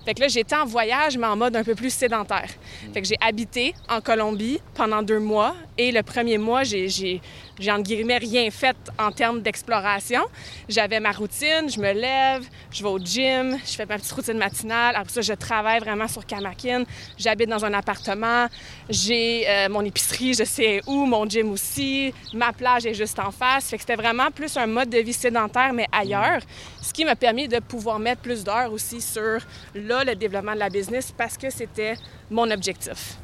Fait 0.06 0.14
que 0.14 0.22
là, 0.22 0.28
j'étais 0.28 0.56
en 0.56 0.66
voyage, 0.66 1.18
mais 1.18 1.28
en 1.28 1.36
mode 1.36 1.56
un 1.56 1.64
peu 1.64 1.76
plus 1.76 1.94
sédentaire. 1.94 2.50
Fait 2.94 3.02
que 3.02 3.08
j'ai 3.08 3.18
habité 3.22 3.74
en 3.90 4.02
Colombie 4.02 4.60
pendant 4.74 5.02
deux 5.02 5.20
mois 5.20 5.56
et 5.78 5.92
le 5.92 6.04
premier 6.04 6.38
mois, 6.38 6.64
j'ai, 6.64 7.22
j'ai, 7.62 7.72
entre 7.72 7.84
guillemets 7.84 8.18
rien 8.18 8.50
fait 8.52 8.76
en 9.00 9.12
termes 9.12 9.42
d'exploration. 9.42 10.22
J'avais 10.68 11.00
ma 11.00 11.12
routine, 11.12 11.70
je 11.70 11.80
me 11.80 11.94
lève, 11.94 12.44
je 12.72 12.84
vais 12.84 12.90
au 12.90 13.00
gym, 13.00 13.58
je 13.66 13.72
fais 13.74 13.86
ma 13.86 13.98
petite 13.98 14.12
routine 14.12 14.38
matinale. 14.38 14.96
Après 14.96 15.14
ça, 15.14 15.22
je 15.22 15.34
travaille 15.34 15.80
vraiment 15.80 16.08
sur 16.08 16.26
Kamakin. 16.26 16.84
J'habite 17.18 17.50
dans 17.50 17.64
un 17.64 17.74
appartement, 17.74 18.48
j'ai 18.90 19.46
euh, 19.48 19.70
mon 19.70 19.82
épicerie, 19.86 20.34
je 20.34 20.44
sais 20.44 20.82
où, 20.88 21.06
mon 21.06 21.26
gym 21.30 21.52
aussi, 21.52 22.14
ma 22.34 22.52
plage 22.52 22.86
est 22.86 22.94
juste 22.94 23.20
en 23.20 23.32
face. 23.32 23.70
Fait 23.70 23.78
que 23.78 23.84
c'était 23.84 23.96
vraiment 23.96 24.32
plus 24.32 24.58
un 24.58 24.68
mode 24.68 24.90
de 24.90 24.98
vie 24.98 25.14
sédentaire, 25.14 25.72
mais 25.74 25.88
ailleurs, 25.92 26.42
ce 26.82 26.92
qui 26.92 27.06
m'a 27.06 27.16
permis 27.16 27.48
de 27.48 27.60
pouvoir 27.60 28.00
mettre 28.00 28.22
plus 28.22 28.44
d'heures 28.44 28.74
aussi 28.74 29.00
sur 29.00 29.40
là, 29.76 30.04
le 30.04 30.16
développement 30.16 30.54
de 30.54 30.60
la 30.60 30.70
business 30.70 31.14
parce 31.16 31.38
que 31.38 31.50
c'était 31.50 31.96
mon 32.30 32.50
objectif. 32.50 33.18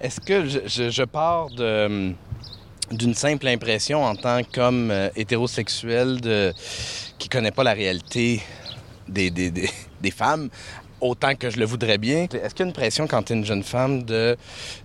Est-ce 0.00 0.20
que 0.20 0.46
je, 0.46 1.02
pars 1.04 1.50
de- 1.50 2.12
d'une 2.90 3.14
simple 3.14 3.46
impression 3.48 4.04
en 4.04 4.14
tant 4.14 4.42
qu'homme 4.42 4.90
euh, 4.90 5.08
hétérosexuel 5.16 6.20
de, 6.20 6.52
qui 7.18 7.28
connaît 7.28 7.50
pas 7.50 7.64
la 7.64 7.72
réalité 7.72 8.42
des, 9.08 9.30
des, 9.30 9.50
des- 9.50 9.70
femmes 10.10 10.48
autant 11.00 11.34
que 11.34 11.50
je 11.50 11.58
le 11.58 11.64
voudrais 11.64 11.98
bien? 11.98 12.24
Est-ce 12.24 12.54
qu'il 12.54 12.60
y 12.60 12.62
a 12.62 12.66
une 12.66 12.72
pression 12.72 13.06
quand 13.06 13.22
tu 13.22 13.32
une 13.34 13.44
jeune 13.44 13.62
femme 13.62 14.02
de, 14.02 14.36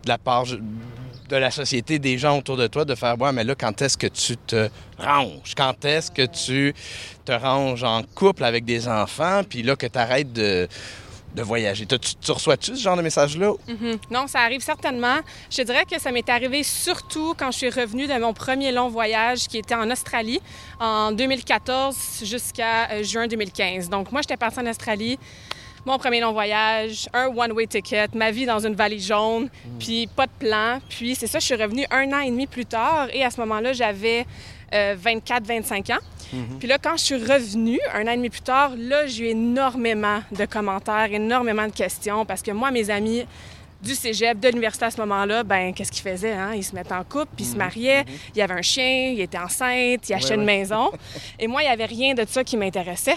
la 0.06 0.18
part 0.18 0.46
de 0.46 1.36
la 1.36 1.50
société, 1.50 1.98
des 2.00 2.18
gens 2.18 2.38
autour 2.38 2.58
de 2.58 2.68
toi, 2.68 2.86
de 2.86 2.96
faire 2.96 3.20
Ouais, 3.20 3.32
mais 3.32 3.44
là, 3.44 3.56
quand 3.56 3.82
est-ce 3.82 3.98
que 3.98 4.08
tu 4.08 4.38
te 4.38 4.70
ranges? 5.00 5.54
Quand 5.56 5.86
est-ce 5.86 6.12
que 6.12 6.26
tu 6.26 6.74
te 7.26 7.32
ranges 7.32 7.84
en 7.84 8.04
couple 8.16 8.44
avec 8.44 8.66
des 8.66 8.88
enfants, 8.88 9.42
puis 9.48 9.64
là, 9.64 9.76
que 9.76 9.88
tu 9.88 10.24
de, 10.26 10.68
de 11.34 11.42
voyager? 11.42 11.86
Tu, 11.86 11.98
tu 12.00 12.32
reçois-tu 12.32 12.76
ce 12.76 12.82
genre 12.82 12.98
de 12.98 13.02
message-là? 13.02 13.54
Mhm. 13.68 13.98
Non, 14.12 14.28
ça 14.28 14.40
arrive 14.40 14.62
certainement. 14.62 15.18
Je 15.50 15.62
dirais 15.64 15.86
que 15.90 16.00
ça 16.00 16.12
m'est 16.12 16.28
arrivé 16.30 16.64
surtout 16.64 17.34
quand 17.38 17.52
je 17.52 17.58
suis 17.58 17.70
revenue 17.70 18.08
de 18.08 18.18
mon 18.20 18.34
premier 18.34 18.72
long 18.72 18.90
voyage 18.90 19.48
qui 19.48 19.58
était 19.58 19.76
en 19.76 19.90
Australie 19.92 20.42
en 20.80 21.12
2014 21.12 22.24
jusqu'à 22.24 22.92
euh, 22.92 23.04
juin 23.04 23.28
2015. 23.28 23.90
Donc 23.90 24.12
moi, 24.12 24.22
j'étais 24.22 24.38
partie 24.38 24.60
en 24.60 24.68
Australie. 24.68 25.18
Mon 25.86 25.98
premier 25.98 26.22
long 26.22 26.32
voyage, 26.32 27.10
un 27.14 27.28
one-way 27.28 27.68
ticket, 27.68 28.08
ma 28.16 28.32
vie 28.32 28.46
dans 28.46 28.66
une 28.66 28.74
vallée 28.74 29.00
jaune, 29.00 29.50
puis 29.80 30.08
pas 30.08 30.28
de 30.28 30.32
plan. 30.40 30.80
Puis 30.88 31.14
c'est 31.14 31.28
ça, 31.28 31.40
je 31.40 31.46
suis 31.46 31.56
revenue 31.56 31.86
un 31.92 32.10
an 32.14 32.20
et 32.22 32.30
demi 32.32 32.48
plus 32.48 32.66
tard 32.66 33.10
et 33.12 33.22
à 33.22 33.30
ce 33.30 33.42
moment-là, 33.42 33.74
j'avais 33.74 34.26
24-25 34.74 35.94
ans. 35.94 36.00
Puis 36.60 36.68
là, 36.68 36.78
quand 36.82 36.98
je 36.98 37.04
suis 37.04 37.16
revenue, 37.18 37.80
un 37.94 38.08
an 38.08 38.12
et 38.12 38.16
demi 38.18 38.30
plus 38.30 38.42
tard, 38.42 38.72
là, 38.76 39.06
j'ai 39.06 39.26
eu 39.26 39.28
énormément 39.30 40.22
de 40.32 40.46
commentaires, 40.46 41.10
énormément 41.12 41.68
de 41.68 41.72
questions, 41.74 42.26
parce 42.26 42.42
que 42.42 42.50
moi, 42.52 42.72
mes 42.72 42.90
amis 42.90 43.24
du 43.84 43.94
cégep, 43.94 44.40
de 44.40 44.48
l'université 44.48 44.86
à 44.86 44.92
ce 44.92 45.00
moment-là, 45.02 45.44
ben 45.44 45.74
qu'est-ce 45.74 45.92
qu'ils 45.92 46.10
faisaient? 46.10 46.32
Hein? 46.32 46.54
Ils 46.56 46.64
se 46.64 46.74
mettaient 46.74 46.94
en 46.94 47.04
couple, 47.04 47.28
puis 47.36 47.46
ils 47.46 47.50
se 47.52 47.58
mariaient. 47.58 48.06
Il 48.34 48.40
y 48.40 48.42
avait 48.42 48.54
un 48.54 48.62
chien, 48.62 49.12
il 49.14 49.20
était 49.22 49.38
enceinte, 49.38 50.08
il 50.10 50.14
achetait 50.14 50.30
Ouais, 50.30 50.36
une 50.36 50.40
ouais. 50.40 50.58
maison. 50.58 50.90
Et 51.40 51.48
moi, 51.48 51.62
il 51.62 51.66
n'y 51.66 51.72
avait 51.72 51.86
rien 51.86 52.14
de 52.16 52.26
ça 52.28 52.44
qui 52.44 52.56
m'intéressait. 52.58 53.16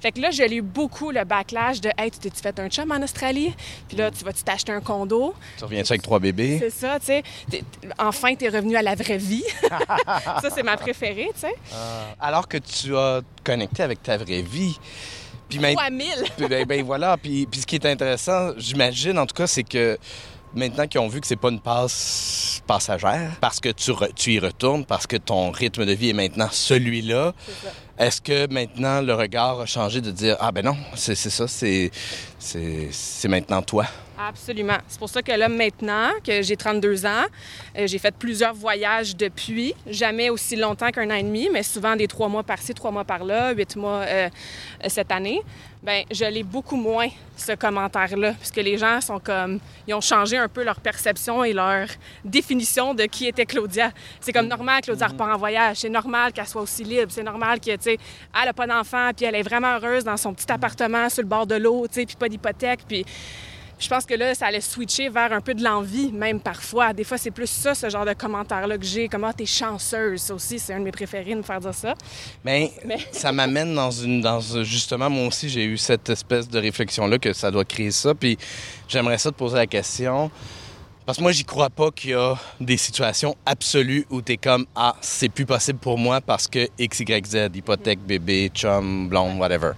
Fait 0.00 0.12
que 0.12 0.20
là, 0.20 0.30
j'ai 0.30 0.54
eu 0.54 0.62
beaucoup 0.62 1.10
le 1.10 1.24
backlash 1.24 1.80
de 1.80 1.90
Hey, 1.96 2.10
tu 2.10 2.18
t'es-tu 2.18 2.40
fait 2.40 2.58
un 2.60 2.68
chum 2.68 2.90
en 2.92 3.02
Australie? 3.02 3.54
Puis 3.88 3.96
là, 3.96 4.10
tu 4.10 4.24
vas-tu 4.24 4.42
t'acheter 4.42 4.72
un 4.72 4.80
condo? 4.80 5.34
Tu 5.58 5.64
reviens-tu 5.64 5.92
avec 5.92 6.02
trois 6.02 6.18
bébés? 6.18 6.58
C'est 6.60 6.70
ça, 6.70 6.98
tu 7.00 7.06
sais. 7.06 7.22
T'es- 7.50 7.64
t'es- 7.80 7.88
Enfin, 7.98 8.34
t'es 8.34 8.48
revenu 8.48 8.76
à 8.76 8.82
la 8.82 8.94
vraie 8.94 9.18
vie. 9.18 9.44
ça, 10.06 10.48
c'est 10.54 10.62
ma 10.62 10.76
préférée, 10.76 11.30
tu 11.34 11.40
sais. 11.40 11.54
Alors 12.20 12.46
que 12.48 12.58
tu 12.58 12.96
as 12.96 13.20
connecté 13.42 13.82
avec 13.82 14.02
ta 14.02 14.16
vraie 14.16 14.42
vie. 14.42 14.78
Puis 15.48 15.58
maintenant, 15.60 15.80
Fois 15.80 15.90
mille. 15.90 16.24
Puis, 16.36 16.48
ben, 16.48 16.64
ben 16.66 16.82
voilà. 16.84 17.16
Puis, 17.16 17.46
puis 17.46 17.60
ce 17.60 17.66
qui 17.66 17.76
est 17.76 17.86
intéressant, 17.86 18.50
j'imagine 18.56 19.16
en 19.18 19.26
tout 19.26 19.34
cas, 19.34 19.46
c'est 19.46 19.62
que 19.62 19.96
maintenant 20.54 20.86
qu'ils 20.86 21.00
ont 21.00 21.08
vu 21.08 21.20
que 21.20 21.26
c'est 21.26 21.36
pas 21.36 21.50
une 21.50 21.60
passe 21.60 22.62
passagère, 22.66 23.32
parce 23.40 23.60
que 23.60 23.68
tu, 23.70 23.90
re- 23.92 24.12
tu 24.14 24.32
y 24.34 24.38
retournes, 24.38 24.84
parce 24.84 25.06
que 25.06 25.16
ton 25.16 25.50
rythme 25.50 25.84
de 25.86 25.92
vie 25.92 26.10
est 26.10 26.14
maintenant 26.14 26.48
celui-là, 26.50 27.32
est-ce 27.98 28.20
que 28.20 28.46
maintenant 28.52 29.00
le 29.00 29.14
regard 29.14 29.60
a 29.60 29.66
changé 29.66 30.00
de 30.00 30.10
dire 30.10 30.36
Ah 30.40 30.52
ben 30.52 30.64
non, 30.64 30.76
c'est 30.94 31.14
ça, 31.14 31.46
c'est 31.48 33.28
maintenant 33.28 33.62
toi? 33.62 33.84
Absolument. 34.18 34.78
C'est 34.88 34.98
pour 34.98 35.10
ça 35.10 35.20
que 35.20 35.30
là, 35.32 35.46
maintenant 35.48 36.08
que 36.24 36.40
j'ai 36.40 36.56
32 36.56 37.04
ans, 37.04 37.24
euh, 37.76 37.86
j'ai 37.86 37.98
fait 37.98 38.14
plusieurs 38.16 38.54
voyages 38.54 39.14
depuis. 39.14 39.74
Jamais 39.86 40.30
aussi 40.30 40.56
longtemps 40.56 40.90
qu'un 40.90 41.10
an 41.10 41.14
et 41.16 41.22
demi, 41.22 41.50
mais 41.52 41.62
souvent 41.62 41.94
des 41.96 42.08
trois 42.08 42.28
mois 42.28 42.42
par-ci, 42.42 42.72
trois 42.72 42.90
mois 42.90 43.04
par-là, 43.04 43.52
huit 43.52 43.76
mois 43.76 44.00
euh, 44.06 44.28
cette 44.88 45.12
année. 45.12 45.42
Bien, 45.86 46.02
je 46.10 46.24
l'ai 46.24 46.42
beaucoup 46.42 46.74
moins, 46.74 47.06
ce 47.36 47.52
commentaire-là, 47.52 48.32
puisque 48.32 48.56
les 48.56 48.76
gens 48.76 49.00
sont 49.00 49.20
comme... 49.20 49.60
Ils 49.86 49.94
ont 49.94 50.00
changé 50.00 50.36
un 50.36 50.48
peu 50.48 50.64
leur 50.64 50.80
perception 50.80 51.44
et 51.44 51.52
leur 51.52 51.86
définition 52.24 52.92
de 52.92 53.04
qui 53.04 53.28
était 53.28 53.46
Claudia. 53.46 53.92
C'est 54.18 54.32
comme 54.32 54.48
normal 54.48 54.80
que 54.80 54.86
Claudia 54.86 55.06
repart 55.06 55.32
en 55.32 55.38
voyage. 55.38 55.76
C'est 55.76 55.88
normal 55.88 56.32
qu'elle 56.32 56.48
soit 56.48 56.62
aussi 56.62 56.82
libre. 56.82 57.12
C'est 57.12 57.22
normal 57.22 57.60
que, 57.60 57.76
tu 57.76 57.90
elle 57.90 57.98
n'a 58.46 58.52
pas 58.52 58.66
d'enfant, 58.66 59.12
puis 59.16 59.26
elle 59.26 59.36
est 59.36 59.44
vraiment 59.44 59.76
heureuse 59.76 60.02
dans 60.02 60.16
son 60.16 60.34
petit 60.34 60.50
appartement 60.50 61.08
sur 61.08 61.22
le 61.22 61.28
bord 61.28 61.46
de 61.46 61.54
l'eau, 61.54 61.86
tu 61.86 62.00
sais, 62.00 62.06
puis 62.06 62.16
pas 62.16 62.28
d'hypothèque, 62.28 62.80
puis... 62.88 63.06
Je 63.78 63.88
pense 63.88 64.06
que 64.06 64.14
là, 64.14 64.34
ça 64.34 64.46
allait 64.46 64.62
switcher 64.62 65.10
vers 65.10 65.32
un 65.34 65.42
peu 65.42 65.52
de 65.52 65.62
l'envie, 65.62 66.10
même 66.10 66.40
parfois. 66.40 66.94
Des 66.94 67.04
fois, 67.04 67.18
c'est 67.18 67.30
plus 67.30 67.48
ça, 67.48 67.74
ce 67.74 67.90
genre 67.90 68.06
de 68.06 68.14
commentaire-là 68.14 68.78
que 68.78 68.86
j'ai. 68.86 69.06
Comment 69.06 69.32
t'es 69.34 69.44
chanceuse, 69.44 70.22
ça 70.22 70.34
aussi, 70.34 70.58
c'est 70.58 70.72
un 70.72 70.78
de 70.78 70.84
mes 70.84 70.92
préférés 70.92 71.32
de 71.32 71.38
me 71.38 71.42
faire 71.42 71.60
dire 71.60 71.74
ça. 71.74 71.94
Mais, 72.42 72.72
Mais- 72.86 72.98
ça 73.12 73.32
m'amène 73.32 73.74
dans 73.74 73.90
une 73.90 74.22
dans 74.22 74.40
justement 74.62 75.10
moi 75.10 75.26
aussi 75.26 75.48
j'ai 75.50 75.64
eu 75.64 75.76
cette 75.76 76.08
espèce 76.08 76.48
de 76.48 76.58
réflexion 76.58 77.06
là 77.06 77.18
que 77.18 77.32
ça 77.32 77.50
doit 77.50 77.64
créer 77.64 77.90
ça 77.90 78.14
puis 78.14 78.38
j'aimerais 78.88 79.18
ça 79.18 79.30
te 79.30 79.36
poser 79.36 79.56
la 79.56 79.66
question 79.66 80.30
parce 81.04 81.18
que 81.18 81.22
moi 81.22 81.32
j'y 81.32 81.44
crois 81.44 81.70
pas 81.70 81.90
qu'il 81.90 82.10
y 82.10 82.14
a 82.14 82.34
des 82.60 82.76
situations 82.76 83.36
absolues 83.44 84.06
où 84.10 84.22
tu 84.22 84.32
es 84.32 84.36
comme 84.36 84.66
ah 84.74 84.94
c'est 85.00 85.28
plus 85.28 85.46
possible 85.46 85.78
pour 85.78 85.98
moi 85.98 86.20
parce 86.20 86.48
que 86.48 86.68
x 86.78 87.00
y 87.00 87.26
z 87.26 87.50
hypothèque 87.54 88.00
bébé 88.00 88.50
chum 88.54 89.08
blonde 89.08 89.38
whatever. 89.38 89.72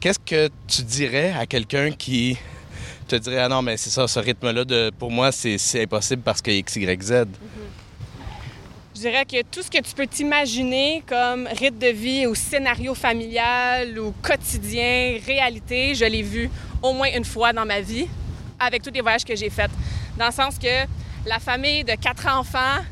Qu'est-ce 0.00 0.18
que 0.18 0.48
tu 0.66 0.82
dirais 0.82 1.32
à 1.38 1.46
quelqu'un 1.46 1.90
qui 1.92 2.38
te 3.04 3.16
dirait 3.16 3.38
ah 3.38 3.48
non 3.48 3.62
mais 3.62 3.76
c'est 3.76 3.90
ça 3.90 4.06
ce 4.08 4.18
rythme 4.18 4.50
là 4.50 4.64
de 4.64 4.90
pour 4.98 5.10
moi 5.10 5.30
c'est 5.32 5.82
impossible 5.82 6.22
parce 6.22 6.40
que 6.42 6.50
x 6.50 6.76
y 6.76 7.02
z. 7.02 7.26
Je 8.96 9.00
dirais 9.00 9.24
que 9.24 9.42
tout 9.42 9.60
ce 9.60 9.70
que 9.70 9.82
tu 9.82 9.92
peux 9.92 10.06
t'imaginer 10.06 11.02
comme 11.08 11.48
rythme 11.48 11.78
de 11.78 11.88
vie 11.88 12.26
ou 12.28 12.34
scénario 12.36 12.94
familial 12.94 13.98
ou 13.98 14.14
quotidien, 14.22 15.18
réalité, 15.26 15.96
je 15.96 16.04
l'ai 16.04 16.22
vu 16.22 16.48
au 16.80 16.92
moins 16.92 17.08
une 17.12 17.24
fois 17.24 17.52
dans 17.52 17.66
ma 17.66 17.80
vie 17.80 18.06
avec 18.60 18.82
tous 18.82 18.92
les 18.92 19.00
voyages 19.00 19.24
que 19.24 19.34
j'ai 19.34 19.50
faits. 19.50 19.70
Dans 20.16 20.26
le 20.26 20.32
sens 20.32 20.58
que 20.58 20.86
la 21.26 21.40
famille 21.40 21.82
de 21.82 21.94
quatre 21.96 22.28
enfants 22.28 22.84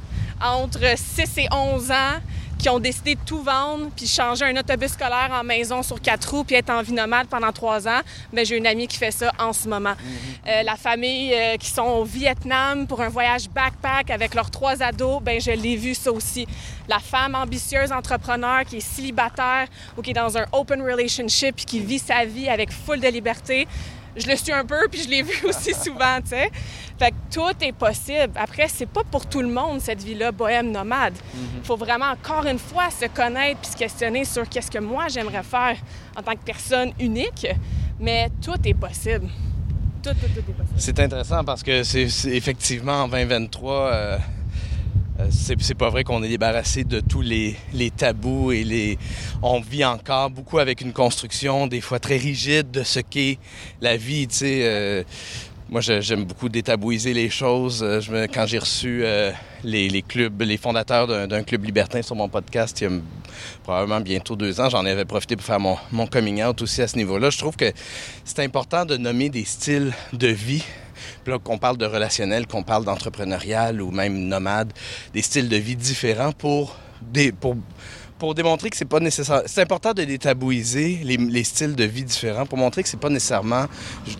entre 0.44 0.80
6 0.96 1.38
et 1.38 1.48
11 1.52 1.90
ans 1.92 2.18
qui 2.62 2.68
ont 2.68 2.78
décidé 2.78 3.16
de 3.16 3.20
tout 3.26 3.42
vendre 3.42 3.90
puis 3.96 4.06
changer 4.06 4.44
un 4.44 4.56
autobus 4.56 4.92
scolaire 4.92 5.30
en 5.32 5.42
maison 5.42 5.82
sur 5.82 6.00
quatre 6.00 6.30
roues 6.30 6.44
puis 6.44 6.54
être 6.54 6.70
en 6.70 6.80
vie 6.80 6.92
nomade 6.92 7.26
pendant 7.26 7.50
trois 7.50 7.88
ans, 7.88 8.00
mais 8.32 8.44
j'ai 8.44 8.56
une 8.56 8.68
amie 8.68 8.86
qui 8.86 8.98
fait 8.98 9.10
ça 9.10 9.32
en 9.40 9.52
ce 9.52 9.68
moment. 9.68 9.94
Euh, 10.46 10.62
la 10.62 10.76
famille 10.76 11.34
euh, 11.34 11.56
qui 11.56 11.68
sont 11.68 11.82
au 11.82 12.04
Vietnam 12.04 12.86
pour 12.86 13.00
un 13.00 13.08
voyage 13.08 13.50
backpack 13.50 14.10
avec 14.10 14.34
leurs 14.34 14.52
trois 14.52 14.80
ados, 14.80 15.20
ben 15.20 15.40
je 15.40 15.50
l'ai 15.50 15.74
vu 15.74 15.92
ça 15.92 16.12
aussi. 16.12 16.46
La 16.86 17.00
femme 17.00 17.34
ambitieuse 17.34 17.90
entrepreneur 17.90 18.64
qui 18.64 18.76
est 18.76 18.80
célibataire 18.80 19.66
ou 19.98 20.02
qui 20.02 20.10
est 20.10 20.14
dans 20.14 20.38
un 20.38 20.44
open 20.52 20.82
relationship 20.82 21.56
puis 21.56 21.64
qui 21.64 21.80
vit 21.80 21.98
sa 21.98 22.24
vie 22.24 22.48
avec 22.48 22.70
full 22.70 23.00
de 23.00 23.08
liberté, 23.08 23.66
je 24.16 24.26
le 24.26 24.36
suis 24.36 24.52
un 24.52 24.64
peu, 24.64 24.86
puis 24.90 25.02
je 25.02 25.08
l'ai 25.08 25.22
vu 25.22 25.46
aussi 25.46 25.72
souvent, 25.84 26.20
tu 26.20 26.30
sais. 26.30 26.50
Fait 26.98 27.10
que 27.10 27.16
tout 27.32 27.64
est 27.64 27.72
possible. 27.72 28.32
Après, 28.36 28.68
c'est 28.68 28.86
pas 28.86 29.02
pour 29.04 29.26
tout 29.26 29.40
le 29.40 29.48
monde, 29.48 29.80
cette 29.80 30.02
vie-là, 30.02 30.30
bohème 30.32 30.70
nomade. 30.70 31.14
Il 31.34 31.64
faut 31.64 31.76
vraiment, 31.76 32.10
encore 32.10 32.46
une 32.46 32.58
fois, 32.58 32.90
se 32.90 33.06
connaître 33.06 33.60
puis 33.60 33.70
se 33.70 33.76
questionner 33.76 34.24
sur 34.24 34.48
qu'est-ce 34.48 34.70
que 34.70 34.78
moi, 34.78 35.08
j'aimerais 35.08 35.42
faire 35.42 35.76
en 36.16 36.22
tant 36.22 36.32
que 36.32 36.44
personne 36.44 36.92
unique. 37.00 37.46
Mais 37.98 38.28
tout 38.40 38.56
est 38.64 38.74
possible. 38.74 39.28
Tout, 40.02 40.10
tout, 40.10 40.26
tout 40.34 40.38
est 40.38 40.52
possible. 40.52 40.76
C'est 40.76 40.98
intéressant 41.00 41.44
parce 41.44 41.62
que 41.62 41.82
c'est 41.82 42.06
effectivement 42.26 43.04
en 43.04 43.08
2023... 43.08 43.72
Euh, 43.72 43.92
euh, 43.92 44.18
c'est 45.30 45.74
pas 45.74 45.90
vrai 45.90 46.04
qu'on 46.04 46.22
est 46.22 46.28
débarrassé 46.28 46.84
de 46.84 47.00
tous 47.00 47.22
les, 47.22 47.56
tabous 47.96 48.52
et 48.52 48.64
les. 48.64 48.98
On 49.42 49.60
vit 49.60 49.84
encore 49.84 50.30
beaucoup 50.30 50.58
avec 50.58 50.80
une 50.80 50.92
construction 50.92 51.66
des 51.66 51.80
fois 51.80 51.98
très 51.98 52.16
rigide 52.16 52.70
de 52.70 52.82
ce 52.82 53.00
qu'est 53.00 53.38
la 53.80 53.96
vie. 53.96 54.26
Tu 54.28 54.36
sais, 54.36 54.60
euh, 54.62 55.02
moi, 55.68 55.80
j'aime 55.80 56.24
beaucoup 56.24 56.48
détabouiser 56.48 57.14
les 57.14 57.30
choses. 57.30 57.82
Euh, 57.82 58.26
quand 58.32 58.46
j'ai 58.46 58.58
reçu 58.58 59.04
les, 59.64 60.02
clubs, 60.02 60.42
les 60.42 60.56
fondateurs 60.56 61.06
d'un 61.06 61.42
club 61.42 61.64
libertin 61.64 62.02
sur 62.02 62.14
mon 62.14 62.28
podcast, 62.28 62.80
il 62.80 62.84
y 62.84 62.86
a 62.86 62.90
probablement 63.62 64.00
bientôt 64.00 64.36
deux 64.36 64.60
ans, 64.60 64.68
j'en 64.68 64.84
avais 64.84 65.04
profité 65.04 65.36
pour 65.36 65.44
faire 65.44 65.60
mon 65.60 66.06
coming 66.06 66.42
out 66.42 66.60
aussi 66.62 66.82
à 66.82 66.88
ce 66.88 66.96
niveau-là. 66.96 67.30
Je 67.30 67.38
trouve 67.38 67.56
que 67.56 67.72
c'est 68.24 68.40
important 68.40 68.84
de 68.84 68.96
nommer 68.96 69.30
des 69.30 69.44
styles 69.44 69.92
de 70.12 70.28
vie 70.28 70.64
qu'on 71.44 71.58
parle 71.58 71.76
de 71.76 71.86
relationnel, 71.86 72.46
qu'on 72.46 72.62
parle 72.62 72.84
d'entrepreneurial 72.84 73.80
ou 73.80 73.90
même 73.90 74.18
nomade, 74.18 74.72
des 75.12 75.22
styles 75.22 75.48
de 75.48 75.56
vie 75.56 75.76
différents 75.76 76.32
pour, 76.32 76.76
démontrer 78.34 78.70
que 78.70 78.76
c'est 78.76 78.84
pas 78.84 79.00
nécessaire. 79.00 79.42
C'est 79.46 79.62
important 79.62 79.92
de 79.92 80.04
détabouiser 80.04 81.00
les, 81.02 81.16
les, 81.16 81.44
styles 81.44 81.74
de 81.74 81.84
vie 81.84 82.04
différents 82.04 82.46
pour 82.46 82.58
montrer 82.58 82.82
que 82.82 82.88
c'est 82.88 83.00
pas 83.00 83.08
nécessairement 83.08 83.66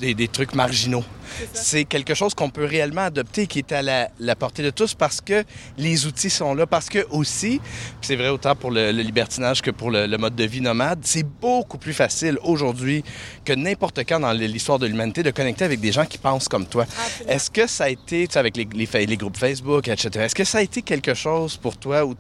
des 0.01 0.29
trucs 0.29 0.55
marginaux. 0.55 1.05
C'est 1.53 1.85
quelque 1.85 2.15
chose 2.15 2.35
qu'on 2.35 2.51
peut 2.51 2.65
réellement 2.65 3.03
adopter 3.03 3.47
qui 3.47 3.59
est 3.59 3.73
à 3.73 3.83
la, 3.83 4.09
la, 4.19 4.37
portée 4.37 4.63
de 4.63 4.71
tous 4.71 4.95
parce 4.95 5.21
que 5.21 5.45
les 5.79 6.07
outils 6.07 6.31
sont 6.31 6.55
là. 6.55 6.67
Parce 6.67 6.89
que 6.89 7.07
aussi, 7.11 7.61
c'est 8.01 8.17
vrai 8.17 8.29
autant 8.29 8.55
pour 8.55 8.71
le, 8.71 8.93
le, 8.93 9.03
libertinage 9.03 9.63
que 9.63 9.71
pour 9.71 9.91
le, 9.91 10.07
le 10.07 10.19
mode 10.19 10.35
de 10.35 10.45
vie 10.45 10.61
nomade, 10.61 11.01
c'est 11.03 11.25
beaucoup 11.25 11.79
plus 11.79 11.93
facile 11.93 12.39
aujourd'hui 12.43 13.05
que 13.45 13.53
n'importe 13.53 14.01
quand 14.01 14.21
dans 14.21 14.33
l'histoire 14.33 14.79
de 14.79 14.87
l'humanité 14.87 15.23
de 15.23 15.31
connecter 15.31 15.65
avec 15.65 15.81
des 15.81 15.93
gens 15.93 16.07
qui 16.07 16.19
pensent 16.19 16.49
comme 16.49 16.67
toi. 16.67 16.87
Est-ce 17.29 17.51
que 17.51 17.67
ça 17.67 17.85
a 17.85 17.89
été, 17.89 18.27
tu 18.27 18.33
sais, 18.33 18.39
avec 18.39 18.57
les, 18.57 18.69
les, 18.73 19.07
les, 19.07 19.17
groupes 19.17 19.37
Facebook, 19.37 19.89
etc., 19.89 20.11
est-ce 20.25 20.35
que 20.35 20.45
ça 20.45 20.59
a 20.59 20.63
été 20.63 20.83
quelque 20.83 21.15
chose 21.15 21.57
pour 21.57 21.77
toi 21.77 22.05
ou 22.05 22.15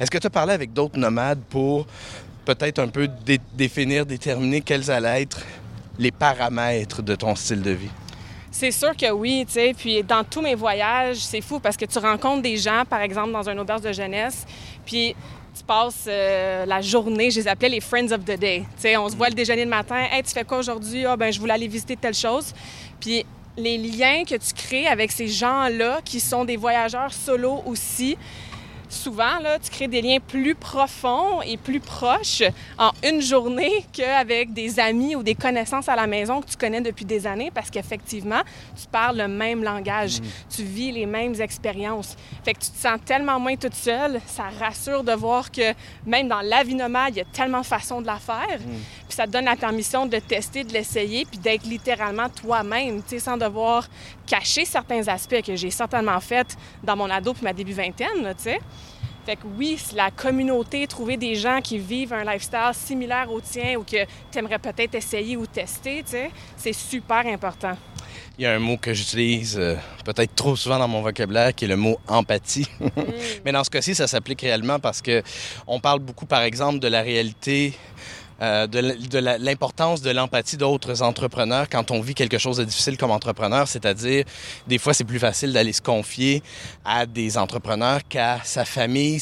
est-ce 0.00 0.10
que 0.10 0.18
tu 0.18 0.26
as 0.26 0.30
parlé 0.30 0.52
avec 0.52 0.72
d'autres 0.72 0.98
nomades 0.98 1.40
pour 1.50 1.86
peut-être 2.44 2.78
un 2.78 2.88
peu 2.88 3.08
dé 3.08 3.38
définir, 3.54 4.06
déterminer 4.06 4.60
quels 4.60 4.90
allaient 4.90 5.22
être 5.22 5.40
les 5.98 6.10
paramètres 6.10 7.02
de 7.02 7.14
ton 7.14 7.34
style 7.36 7.62
de 7.62 7.70
vie? 7.70 7.90
C'est 8.54 8.70
sûr 8.70 8.94
que 8.94 9.10
oui, 9.10 9.44
tu 9.46 9.54
sais. 9.54 9.74
Puis 9.76 10.02
dans 10.02 10.22
tous 10.22 10.42
mes 10.42 10.54
voyages, 10.54 11.16
c'est 11.16 11.40
fou 11.40 11.58
parce 11.58 11.76
que 11.76 11.86
tu 11.86 11.98
rencontres 11.98 12.42
des 12.42 12.58
gens, 12.58 12.84
par 12.88 13.00
exemple, 13.00 13.32
dans 13.32 13.48
un 13.48 13.56
auberge 13.56 13.80
de 13.80 13.92
jeunesse, 13.92 14.46
puis 14.84 15.16
tu 15.56 15.64
passes 15.64 16.04
euh, 16.06 16.66
la 16.66 16.82
journée, 16.82 17.30
je 17.30 17.40
les 17.40 17.48
appelais 17.48 17.70
les 17.70 17.80
Friends 17.80 18.12
of 18.12 18.24
the 18.24 18.38
Day. 18.38 18.64
Tu 18.76 18.82
sais, 18.82 18.96
on 18.98 19.08
se 19.08 19.16
voit 19.16 19.30
le 19.30 19.34
déjeuner 19.34 19.64
le 19.64 19.70
matin. 19.70 20.04
Hey, 20.10 20.22
tu 20.22 20.30
fais 20.30 20.44
quoi 20.44 20.58
aujourd'hui? 20.58 21.06
Ah, 21.06 21.16
ben, 21.16 21.32
je 21.32 21.40
voulais 21.40 21.54
aller 21.54 21.66
visiter 21.66 21.96
telle 21.96 22.14
chose. 22.14 22.52
Puis 23.00 23.24
les 23.56 23.78
liens 23.78 24.24
que 24.24 24.34
tu 24.34 24.52
crées 24.54 24.86
avec 24.86 25.12
ces 25.12 25.28
gens-là, 25.28 26.00
qui 26.04 26.20
sont 26.20 26.44
des 26.44 26.56
voyageurs 26.56 27.12
solo 27.12 27.62
aussi, 27.66 28.18
souvent, 28.92 29.38
là, 29.40 29.58
tu 29.58 29.70
crées 29.70 29.88
des 29.88 30.02
liens 30.02 30.18
plus 30.20 30.54
profonds 30.54 31.42
et 31.42 31.56
plus 31.56 31.80
proches 31.80 32.42
en 32.78 32.90
une 33.02 33.20
journée 33.20 33.84
qu'avec 33.92 34.52
des 34.52 34.78
amis 34.78 35.16
ou 35.16 35.22
des 35.22 35.34
connaissances 35.34 35.88
à 35.88 35.96
la 35.96 36.06
maison 36.06 36.40
que 36.40 36.48
tu 36.48 36.56
connais 36.56 36.80
depuis 36.80 37.04
des 37.04 37.26
années 37.26 37.50
parce 37.52 37.70
qu'effectivement, 37.70 38.42
tu 38.80 38.86
parles 38.86 39.16
le 39.16 39.28
même 39.28 39.64
langage, 39.64 40.20
mm. 40.20 40.24
tu 40.54 40.62
vis 40.62 40.92
les 40.92 41.06
mêmes 41.06 41.40
expériences. 41.40 42.16
Fait 42.44 42.54
que 42.54 42.60
tu 42.60 42.70
te 42.70 42.76
sens 42.78 42.98
tellement 43.04 43.40
moins 43.40 43.56
toute 43.56 43.74
seule, 43.74 44.20
ça 44.26 44.44
rassure 44.60 45.02
de 45.02 45.12
voir 45.12 45.50
que 45.50 45.72
même 46.06 46.28
dans 46.28 46.42
la 46.42 46.62
vie 46.62 46.74
nomade, 46.74 47.14
il 47.14 47.18
y 47.18 47.22
a 47.22 47.26
tellement 47.32 47.60
de 47.60 47.66
façons 47.66 48.00
de 48.00 48.06
la 48.06 48.18
faire. 48.18 48.60
Mm. 48.60 49.01
Puis 49.12 49.16
ça 49.18 49.26
te 49.26 49.32
donne 49.32 49.44
la 49.44 49.56
permission 49.56 50.06
de 50.06 50.18
tester, 50.20 50.64
de 50.64 50.72
l'essayer, 50.72 51.26
puis 51.26 51.36
d'être 51.36 51.64
littéralement 51.64 52.30
toi-même, 52.30 53.02
tu 53.02 53.10
sais, 53.10 53.18
sans 53.18 53.36
devoir 53.36 53.86
cacher 54.26 54.64
certains 54.64 55.06
aspects 55.06 55.42
que 55.42 55.54
j'ai 55.54 55.70
certainement 55.70 56.18
fait 56.18 56.56
dans 56.82 56.96
mon 56.96 57.10
ado 57.10 57.34
puis 57.34 57.44
ma 57.44 57.52
début 57.52 57.74
vingtaine, 57.74 58.34
tu 58.38 58.44
sais. 58.44 58.58
Fait 59.26 59.36
que 59.36 59.42
oui, 59.58 59.78
la 59.94 60.10
communauté, 60.10 60.86
trouver 60.86 61.18
des 61.18 61.34
gens 61.34 61.60
qui 61.60 61.76
vivent 61.76 62.14
un 62.14 62.24
lifestyle 62.24 62.70
similaire 62.72 63.30
au 63.30 63.42
tien 63.42 63.76
ou 63.76 63.82
que 63.82 64.02
tu 64.30 64.38
aimerais 64.38 64.58
peut-être 64.58 64.94
essayer 64.94 65.36
ou 65.36 65.44
tester, 65.44 66.02
tu 66.04 66.12
sais, 66.12 66.30
c'est 66.56 66.72
super 66.72 67.26
important. 67.26 67.76
Il 68.38 68.44
y 68.44 68.46
a 68.46 68.54
un 68.54 68.58
mot 68.58 68.78
que 68.78 68.94
j'utilise 68.94 69.58
euh, 69.58 69.76
peut-être 70.06 70.34
trop 70.34 70.56
souvent 70.56 70.78
dans 70.78 70.88
mon 70.88 71.02
vocabulaire 71.02 71.54
qui 71.54 71.66
est 71.66 71.68
le 71.68 71.76
mot 71.76 71.98
empathie. 72.08 72.66
mm. 72.80 72.90
Mais 73.44 73.52
dans 73.52 73.62
ce 73.62 73.68
cas-ci, 73.68 73.94
ça 73.94 74.06
s'applique 74.06 74.40
réellement 74.40 74.80
parce 74.80 75.02
que 75.02 75.22
on 75.66 75.80
parle 75.80 76.00
beaucoup, 76.00 76.24
par 76.24 76.40
exemple, 76.40 76.78
de 76.78 76.88
la 76.88 77.02
réalité 77.02 77.74
euh, 78.42 78.66
de, 78.66 79.18
l'importance 79.38 80.02
de 80.02 80.10
l'empathie 80.10 80.56
d'autres 80.56 81.02
entrepreneurs 81.02 81.68
quand 81.68 81.92
on 81.92 82.00
vit 82.00 82.14
quelque 82.14 82.38
chose 82.38 82.56
de 82.56 82.64
difficile 82.64 82.96
comme 82.96 83.12
entrepreneur, 83.12 83.68
c'est-à-dire 83.68 84.24
des 84.66 84.78
fois 84.78 84.94
c'est 84.94 85.04
plus 85.04 85.20
facile 85.20 85.52
d'aller 85.52 85.72
se 85.72 85.80
confier 85.80 86.42
à 86.84 87.06
des 87.06 87.38
entrepreneurs 87.38 88.00
qu'à 88.08 88.40
sa 88.42 88.64
famille 88.64 89.20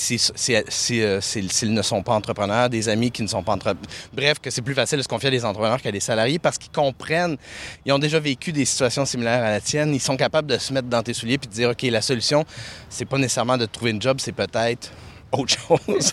euh, 0.51 1.21
s'ils 1.21 1.75
ne 1.75 1.83
sont 1.83 2.03
pas 2.03 2.15
entrepreneurs, 2.15 2.71
des 2.71 2.89
amis 2.89 3.11
qui 3.11 3.23
ne 3.23 3.29
sont 3.29 3.43
pas 3.43 3.53
entrepreneurs. 3.53 3.91
Bref, 4.15 4.39
que 4.39 4.49
c'est 4.49 4.63
plus 4.63 4.75
facile 4.75 4.97
de 4.97 5.03
se 5.03 5.09
confier 5.09 5.29
à 5.29 5.33
des 5.33 5.45
entrepreneurs 5.45 5.83
qu'à 5.83 5.93
des 5.93 6.01
salariés 6.01 6.39
parce 6.39 6.57
qu'ils 6.57 6.73
comprennent, 6.73 7.37
ils 7.85 7.93
ont 7.93 7.99
déjà 7.99 8.19
vécu 8.19 8.53
des 8.53 8.65
situations 8.65 9.05
similaires 9.05 9.45
à 9.45 9.51
la 9.51 9.61
tienne, 9.61 9.95
ils 9.95 10.01
sont 10.01 10.17
capables 10.17 10.49
de 10.49 10.57
se 10.57 10.73
mettre 10.73 10.89
dans 10.89 11.03
tes 11.03 11.13
souliers 11.13 11.37
puis 11.37 11.49
de 11.49 11.53
dire 11.53 11.69
OK, 11.69 11.83
la 11.83 12.01
solution, 12.01 12.47
c'est 12.89 13.05
pas 13.05 13.19
nécessairement 13.19 13.59
de 13.59 13.67
trouver 13.67 13.91
une 13.91 14.01
job, 14.01 14.17
c'est 14.19 14.33
peut-être 14.33 14.91
autre 15.33 15.55
chose. 15.59 16.13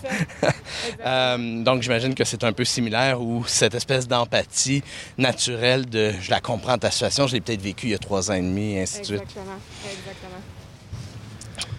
euh, 1.04 1.62
donc, 1.62 1.82
j'imagine 1.82 2.14
que 2.14 2.24
c'est 2.24 2.44
un 2.44 2.52
peu 2.52 2.64
similaire 2.64 3.20
où 3.20 3.44
cette 3.46 3.74
espèce 3.74 4.06
d'empathie 4.06 4.82
naturelle 5.16 5.86
de 5.86 6.12
je 6.20 6.30
la 6.30 6.40
comprends 6.40 6.78
ta 6.78 6.90
situation, 6.90 7.26
je 7.26 7.34
l'ai 7.34 7.40
peut-être 7.40 7.62
vécu 7.62 7.86
il 7.86 7.90
y 7.90 7.94
a 7.94 7.98
trois 7.98 8.30
ans 8.30 8.34
et 8.34 8.42
demi, 8.42 8.74
et 8.74 8.82
ainsi 8.82 9.00
de 9.00 9.04
suite. 9.04 9.22
Exactement. 9.22 9.58
Exactement. 9.84 10.57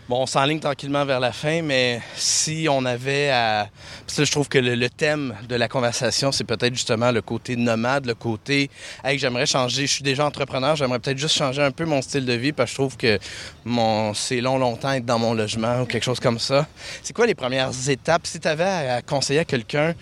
Bon, 0.10 0.24
on 0.24 0.26
s'enligne 0.26 0.60
tranquillement 0.60 1.06
vers 1.06 1.20
la 1.20 1.32
fin, 1.32 1.62
mais 1.62 2.02
si 2.16 2.66
on 2.68 2.84
avait 2.84 3.30
à... 3.30 3.70
Parce 4.08 4.18
que 4.18 4.26
je 4.26 4.32
trouve 4.32 4.50
que 4.50 4.58
le, 4.58 4.90
thème 4.90 5.36
de 5.48 5.54
la 5.54 5.68
conversation, 5.68 6.32
c'est 6.32 6.46
peut-être 6.46 6.74
justement 6.74 7.12
le 7.12 7.22
côté 7.22 7.56
nomade, 7.56 8.08
le 8.08 8.16
côté, 8.16 8.72
hey, 9.04 9.20
j'aimerais 9.20 9.46
changer, 9.46 9.86
je 9.86 9.92
suis 9.92 10.04
déjà 10.04 10.26
entrepreneur, 10.26 10.76
j'aimerais 10.76 10.98
peut-être 10.98 11.20
juste 11.20 11.36
changer 11.36 11.62
un 11.62 11.70
peu 11.70 11.86
mon 11.86 12.02
style 12.02 12.26
de 12.26 12.34
vie, 12.34 12.54
parce 12.54 12.72
que 12.72 12.74
je 12.74 12.82
trouve 12.82 12.98
que 12.98 13.20
mon 13.66 14.16
c'est 14.16 14.42
long, 14.42 14.58
longtemps 14.58 14.94
être 14.94 15.06
dans 15.06 15.20
mon 15.20 15.36
logement 15.36 15.82
ou 15.82 15.86
quelque 15.86 16.06
chose 16.06 16.20
comme 16.20 16.40
ça. 16.40 16.66
C'est 17.04 17.14
quoi 17.14 17.28
les 17.28 17.36
premières 17.36 17.70
étapes? 17.88 18.26
Si 18.26 18.40
tu 18.40 18.48
avais 18.48 18.64
à 18.64 19.04
conseiller 19.04 19.42
à 19.42 19.46
quelqu'un 19.46 19.94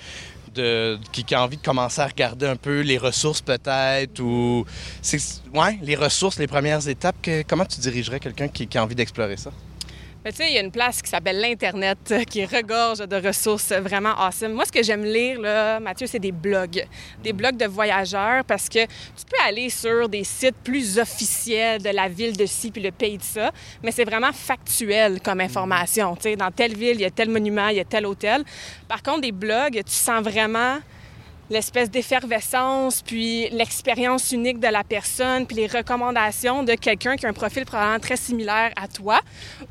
de, 0.55 0.97
qui, 1.11 1.35
a 1.35 1.43
envie 1.43 1.57
de 1.57 1.61
commencer 1.61 1.99
à 1.99 2.07
regarder 2.07 2.47
un 2.47 2.55
peu 2.55 2.79
les 2.79 2.97
ressources 2.97 3.41
peut-être 3.41 4.21
ou 4.21 4.65
ouais 5.53 5.77
les 5.81 5.95
ressources 5.95 6.39
les 6.39 6.47
premières 6.47 6.87
étapes 6.87 7.17
comment 7.47 7.65
tu 7.65 7.81
dirigerais 7.81 8.21
quelqu'un 8.21 8.47
qui 8.47 8.69
a 8.77 8.81
envie 8.81 8.95
d'explorer 8.95 9.35
ça? 9.35 9.51
Tu 10.31 10.37
sais, 10.37 10.49
il 10.49 10.55
y 10.55 10.57
a 10.57 10.61
une 10.61 10.71
place 10.71 11.01
qui 11.01 11.09
s'appelle 11.09 11.39
l'Internet 11.39 12.13
qui 12.29 12.45
regorge 12.45 12.99
de 12.99 13.27
ressources 13.27 13.71
vraiment 13.71 14.13
awesome. 14.17 14.53
Moi, 14.53 14.65
ce 14.65 14.71
que 14.71 14.83
j'aime 14.83 15.03
lire, 15.03 15.39
là, 15.39 15.79
Mathieu, 15.79 16.07
c'est 16.07 16.19
des 16.19 16.31
blogs. 16.31 16.85
Des 17.23 17.33
blogs 17.33 17.55
de 17.55 17.65
voyageurs 17.65 18.43
parce 18.43 18.67
que 18.67 18.83
tu 18.85 19.25
peux 19.29 19.47
aller 19.47 19.69
sur 19.69 20.09
des 20.09 20.23
sites 20.23 20.57
plus 20.63 20.99
officiels 20.99 21.81
de 21.81 21.89
la 21.89 22.07
ville 22.09 22.35
de 22.35 22.45
ci 22.45 22.71
puis 22.71 22.81
le 22.81 22.91
pays 22.91 23.17
de 23.17 23.23
ça, 23.23 23.51
mais 23.81 23.91
c'est 23.91 24.05
vraiment 24.05 24.33
factuel 24.33 25.21
comme 25.21 25.39
information. 25.39 26.15
Tu 26.15 26.23
sais, 26.23 26.35
dans 26.35 26.51
telle 26.51 26.75
ville, 26.75 26.95
il 26.95 27.01
y 27.01 27.05
a 27.05 27.11
tel 27.11 27.29
monument, 27.29 27.69
il 27.69 27.77
y 27.77 27.81
a 27.81 27.85
tel 27.85 28.05
hôtel. 28.05 28.43
Par 28.87 29.01
contre, 29.01 29.21
des 29.21 29.31
blogs, 29.31 29.81
tu 29.85 29.93
sens 29.93 30.23
vraiment 30.23 30.79
l'espèce 31.49 31.89
d'effervescence, 31.89 33.01
puis 33.01 33.49
l'expérience 33.51 34.31
unique 34.31 34.59
de 34.59 34.67
la 34.67 34.83
personne, 34.83 35.45
puis 35.45 35.55
les 35.55 35.67
recommandations 35.67 36.63
de 36.63 36.73
quelqu'un 36.73 37.15
qui 37.15 37.25
a 37.25 37.29
un 37.29 37.33
profil 37.33 37.65
probablement 37.65 37.99
très 37.99 38.17
similaire 38.17 38.71
à 38.75 38.87
toi 38.87 39.21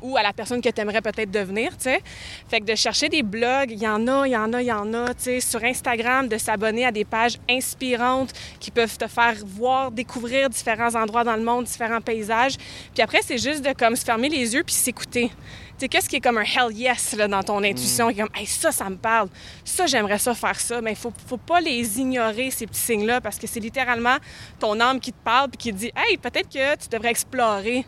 ou 0.01 0.17
à 0.17 0.23
la 0.23 0.33
personne 0.33 0.61
que 0.61 0.69
tu 0.69 0.81
aimerais 0.81 1.01
peut-être 1.01 1.31
devenir, 1.31 1.71
tu 1.77 1.83
sais. 1.83 2.01
Fait 2.49 2.59
que 2.59 2.65
de 2.65 2.75
chercher 2.75 3.09
des 3.09 3.23
blogs, 3.23 3.71
il 3.71 3.79
y 3.79 3.87
en 3.87 4.07
a, 4.07 4.27
il 4.27 4.31
y 4.31 4.37
en 4.37 4.53
a, 4.53 4.61
il 4.61 4.67
y 4.67 4.71
en 4.71 4.93
a, 4.93 5.13
tu 5.13 5.23
sais, 5.23 5.39
sur 5.39 5.63
Instagram, 5.63 6.27
de 6.27 6.37
s'abonner 6.37 6.85
à 6.85 6.91
des 6.91 7.05
pages 7.05 7.37
inspirantes 7.49 8.33
qui 8.59 8.71
peuvent 8.71 8.97
te 8.97 9.07
faire 9.07 9.35
voir, 9.45 9.91
découvrir 9.91 10.49
différents 10.49 10.95
endroits 10.95 11.23
dans 11.23 11.35
le 11.35 11.43
monde, 11.43 11.65
différents 11.65 12.01
paysages. 12.01 12.57
Puis 12.93 13.03
après, 13.03 13.19
c'est 13.23 13.37
juste 13.37 13.63
de 13.63 13.73
comme 13.73 13.95
se 13.95 14.03
fermer 14.03 14.29
les 14.29 14.53
yeux 14.53 14.63
puis 14.63 14.75
s'écouter 14.75 15.31
sais, 15.79 15.87
qu'est-ce 15.87 16.09
qui 16.09 16.17
est 16.17 16.21
comme 16.21 16.37
un 16.37 16.43
hell 16.43 16.71
yes 16.71 17.13
là, 17.13 17.27
dans 17.27 17.43
ton 17.43 17.63
intuition, 17.63 18.07
qui 18.11 18.19
est 18.19 18.23
comme, 18.23 18.35
hey, 18.35 18.45
ça, 18.45 18.71
ça 18.71 18.89
me 18.89 18.97
parle, 18.97 19.29
ça, 19.63 19.85
j'aimerais 19.85 20.19
ça 20.19 20.33
faire 20.33 20.59
ça. 20.59 20.81
Mais 20.81 20.91
il 20.91 20.97
faut, 20.97 21.13
faut 21.27 21.37
pas 21.37 21.59
les 21.59 21.99
ignorer, 21.99 22.51
ces 22.51 22.67
petits 22.67 22.79
signes-là, 22.79 23.21
parce 23.21 23.37
que 23.37 23.47
c'est 23.47 23.59
littéralement 23.59 24.17
ton 24.59 24.79
âme 24.79 24.99
qui 24.99 25.11
te 25.11 25.23
parle 25.23 25.49
puis 25.49 25.57
qui 25.57 25.73
te 25.73 25.77
dit, 25.77 25.91
hey, 25.95 26.17
peut-être 26.17 26.49
que 26.49 26.75
tu 26.75 26.89
devrais 26.89 27.11
explorer 27.11 27.85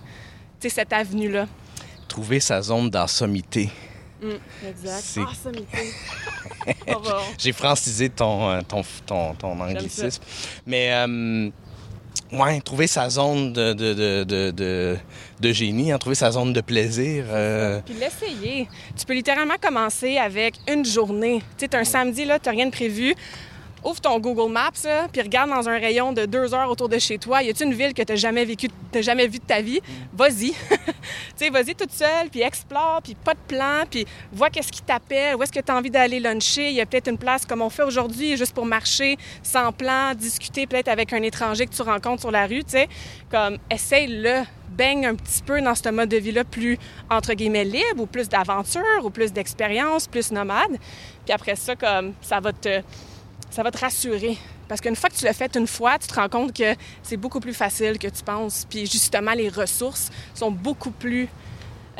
cette 0.68 0.92
avenue-là. 0.92 1.48
Trouver 2.08 2.40
sa 2.40 2.62
zone 2.62 2.90
d'ensommité. 2.90 3.70
Mmh, 4.22 4.68
exact. 4.68 5.20
J'ai 7.38 7.54
francisé 7.54 8.10
ton, 8.10 8.50
euh, 8.50 8.62
ton, 8.68 8.84
ton, 9.06 9.34
ton 9.36 9.60
anglicisme. 9.60 10.22
Mais. 10.66 10.92
Euh, 10.92 11.50
ouais, 12.32 12.62
trouver 12.62 12.88
sa 12.88 13.10
zone 13.10 13.54
de, 13.54 13.74
de, 13.74 14.24
de, 14.24 14.98
de, 15.40 15.52
génie, 15.52 15.92
hein, 15.92 15.98
trouver 15.98 16.16
sa 16.16 16.32
zone 16.32 16.54
de 16.54 16.62
plaisir. 16.62 17.26
Euh. 17.30 17.80
Puis 17.86 17.96
l'essayer. 17.96 18.68
Tu 18.98 19.06
peux 19.06 19.14
littéralement 19.14 19.56
commencer 19.62 20.18
avec 20.18 20.56
une 20.68 20.86
journée. 20.86 21.42
Tu 21.58 21.66
sais, 21.66 21.76
un 21.76 21.84
samedi, 21.84 22.26
là, 22.26 22.40
tu 22.40 22.50
rien 22.50 22.66
de 22.66 22.72
prévu 22.72 23.16
ouvre 23.84 24.00
ton 24.00 24.20
Google 24.20 24.52
Maps, 24.52 24.72
puis 25.12 25.22
regarde 25.22 25.50
dans 25.50 25.68
un 25.70 25.78
rayon 25.78 26.14
de 26.14 26.26
deux 26.26 26.54
heures 26.54 26.70
autour 26.70 26.90
de 26.90 27.00
chez 27.00 27.18
toi. 27.18 27.44
Y 27.44 27.50
a-t-il 27.50 27.68
une 27.68 27.78
ville 27.78 27.94
que 27.94 28.02
tu 28.02 28.12
n'as 28.12 28.18
jamais 28.18 28.46
vécu, 28.46 28.68
jamais 29.00 29.28
vue 29.28 29.40
de 29.40 29.44
ta 29.44 29.62
vie? 29.62 29.82
Vas-y. 30.14 30.54
tu 31.40 31.50
vas-y 31.50 31.76
toute 31.76 31.92
seule, 31.92 32.30
puis 32.30 32.42
explore, 32.42 33.02
puis 33.04 33.16
pas 33.16 33.34
de 33.34 33.40
plan, 33.48 33.84
puis 33.90 34.06
vois 34.32 34.50
qu'est-ce 34.50 34.72
qui 34.72 34.82
t'appelle, 34.82 35.36
où 35.36 35.44
est-ce 35.44 35.52
que 35.52 35.60
tu 35.60 35.72
as 35.72 35.76
envie 35.76 35.92
d'aller 35.92 36.20
luncher. 36.20 36.72
Y 36.72 36.82
a 36.82 36.86
peut-être 36.86 37.10
une 37.10 37.18
place 37.18 37.46
comme 37.46 37.62
on 37.62 37.70
fait 37.70 37.84
aujourd'hui, 37.84 38.38
juste 38.38 38.54
pour 38.54 38.66
marcher, 38.66 39.18
sans 39.44 39.72
plan, 39.72 40.14
discuter 40.16 40.68
peut-être 40.68 40.90
avec 40.90 41.14
un 41.14 41.22
étranger 41.22 41.66
que 41.66 41.74
tu 41.74 41.82
rencontres 41.82 42.22
sur 42.22 42.32
la 42.32 42.46
rue, 42.46 42.64
tu 42.64 42.72
sais. 42.72 42.90
Comme, 43.32 43.58
essaye-le, 43.70 44.44
baigne 44.70 45.06
un 45.06 45.16
petit 45.16 45.42
peu 45.44 45.62
dans 45.62 45.76
ce 45.76 45.90
mode 45.90 46.10
de 46.10 46.18
vie-là 46.18 46.44
plus, 46.44 46.78
entre 47.10 47.34
guillemets, 47.34 47.66
libre, 47.66 48.00
ou 48.00 48.06
plus 48.06 48.30
d'aventure, 48.30 49.04
ou 49.04 49.10
plus 49.10 49.34
d'expérience, 49.34 50.08
plus 50.08 50.32
nomade. 50.32 50.78
Puis 51.26 51.34
après 51.34 51.56
ça, 51.56 51.76
comme, 51.76 52.14
ça 52.22 52.40
va 52.40 52.54
te 52.54 52.82
ça 53.50 53.64
va 53.64 53.72
te 53.72 53.78
rassurer. 53.78 54.38
Parce 54.68 54.82
qu'une 54.82 54.96
fois 54.96 55.10
que 55.10 55.16
tu 55.16 55.26
l'as 55.26 55.34
fait 55.34 55.56
une 55.56 55.68
fois, 55.68 55.98
tu 55.98 56.08
te 56.08 56.14
rends 56.14 56.30
compte 56.30 56.54
que 56.54 56.76
c'est 57.02 57.18
beaucoup 57.18 57.40
plus 57.40 57.54
facile 57.54 57.98
que 57.98 58.08
tu 58.08 58.24
penses. 58.24 58.68
Puis 58.70 58.86
justement, 58.86 59.34
les 59.34 59.50
ressources 59.50 60.12
sont 60.36 60.52
beaucoup 60.52 60.92
plus 60.92 61.28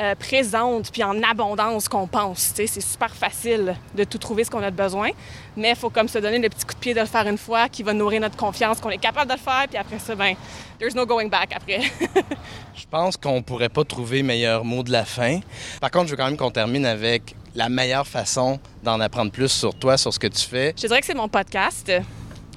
euh, 0.00 0.14
présentes 0.14 0.90
puis 0.90 1.04
en 1.04 1.22
abondance 1.22 1.88
qu'on 1.88 2.06
pense. 2.06 2.52
C'est 2.54 2.66
super 2.66 3.14
facile 3.14 3.76
de 3.94 4.04
tout 4.04 4.18
trouver 4.18 4.44
ce 4.44 4.50
qu'on 4.50 4.62
a 4.62 4.70
besoin, 4.70 5.10
mais 5.56 5.70
il 5.70 5.76
faut 5.76 5.90
comme 5.90 6.08
se 6.08 6.18
donner 6.18 6.38
le 6.38 6.48
petit 6.48 6.64
coup 6.64 6.74
de 6.74 6.78
pied 6.78 6.94
de 6.94 7.00
le 7.00 7.06
faire 7.06 7.26
une 7.26 7.38
fois 7.38 7.68
qui 7.68 7.82
va 7.82 7.92
nourrir 7.92 8.20
notre 8.20 8.36
confiance 8.36 8.80
qu'on 8.80 8.90
est 8.90 8.98
capable 8.98 9.30
de 9.30 9.36
le 9.36 9.40
faire, 9.40 9.66
puis 9.68 9.78
après 9.78 9.98
ça, 9.98 10.14
ben, 10.14 10.34
there's 10.78 10.94
no 10.94 11.04
going 11.04 11.28
back 11.28 11.52
après. 11.54 11.80
je 12.74 12.84
pense 12.90 13.16
qu'on 13.16 13.42
pourrait 13.42 13.68
pas 13.68 13.84
trouver 13.84 14.22
meilleur 14.22 14.64
mot 14.64 14.82
de 14.82 14.90
la 14.90 15.04
fin. 15.04 15.40
Par 15.80 15.90
contre, 15.90 16.06
je 16.06 16.12
veux 16.12 16.16
quand 16.16 16.26
même 16.26 16.36
qu'on 16.36 16.50
termine 16.50 16.86
avec 16.86 17.34
la 17.54 17.68
meilleure 17.68 18.06
façon 18.06 18.58
d'en 18.82 19.00
apprendre 19.00 19.32
plus 19.32 19.48
sur 19.48 19.74
toi, 19.74 19.96
sur 19.96 20.12
ce 20.14 20.18
que 20.18 20.28
tu 20.28 20.46
fais? 20.46 20.72
Je 20.76 20.86
dirais 20.86 21.00
que 21.00 21.06
c'est 21.06 21.14
mon 21.14 21.28
podcast. 21.28 21.90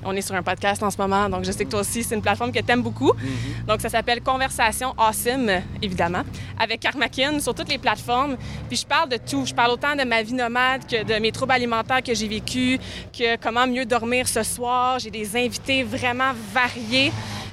On 0.05 0.15
est 0.15 0.21
sur 0.21 0.35
un 0.35 0.43
podcast 0.43 0.81
en 0.83 0.91
ce 0.91 0.97
moment, 0.97 1.29
donc 1.29 1.45
je 1.45 1.51
sais 1.51 1.65
que 1.65 1.69
toi 1.69 1.81
aussi, 1.81 2.03
c'est 2.03 2.15
une 2.15 2.21
plateforme 2.21 2.51
que 2.51 2.59
tu 2.59 2.71
aimes 2.71 2.81
beaucoup. 2.81 3.13
Mhm. 3.13 3.65
Donc, 3.67 3.81
ça 3.81 3.89
s'appelle 3.89 4.21
Conversation 4.21 4.93
Awesome, 4.97 5.49
évidemment, 5.81 6.23
avec 6.59 6.79
Karmakin 6.79 7.39
sur 7.39 7.53
toutes 7.53 7.69
les 7.69 7.77
plateformes. 7.77 8.37
Puis 8.67 8.77
je 8.77 8.85
parle 8.85 9.09
de 9.09 9.17
tout. 9.17 9.45
Je 9.45 9.53
parle 9.53 9.71
autant 9.71 9.95
de 9.95 10.03
ma 10.03 10.21
vie 10.23 10.33
nomade 10.33 10.85
que 10.85 11.03
de 11.03 11.19
mes 11.19 11.31
troubles 11.31 11.53
alimentaires 11.53 12.03
que 12.03 12.13
j'ai 12.13 12.27
vécu, 12.27 12.79
que 13.17 13.37
comment 13.37 13.67
mieux 13.67 13.85
dormir 13.85 14.27
ce 14.27 14.43
soir. 14.43 14.99
J'ai 14.99 15.11
des 15.11 15.35
invités 15.35 15.83
vraiment 15.83 16.31
variés. 16.53 17.11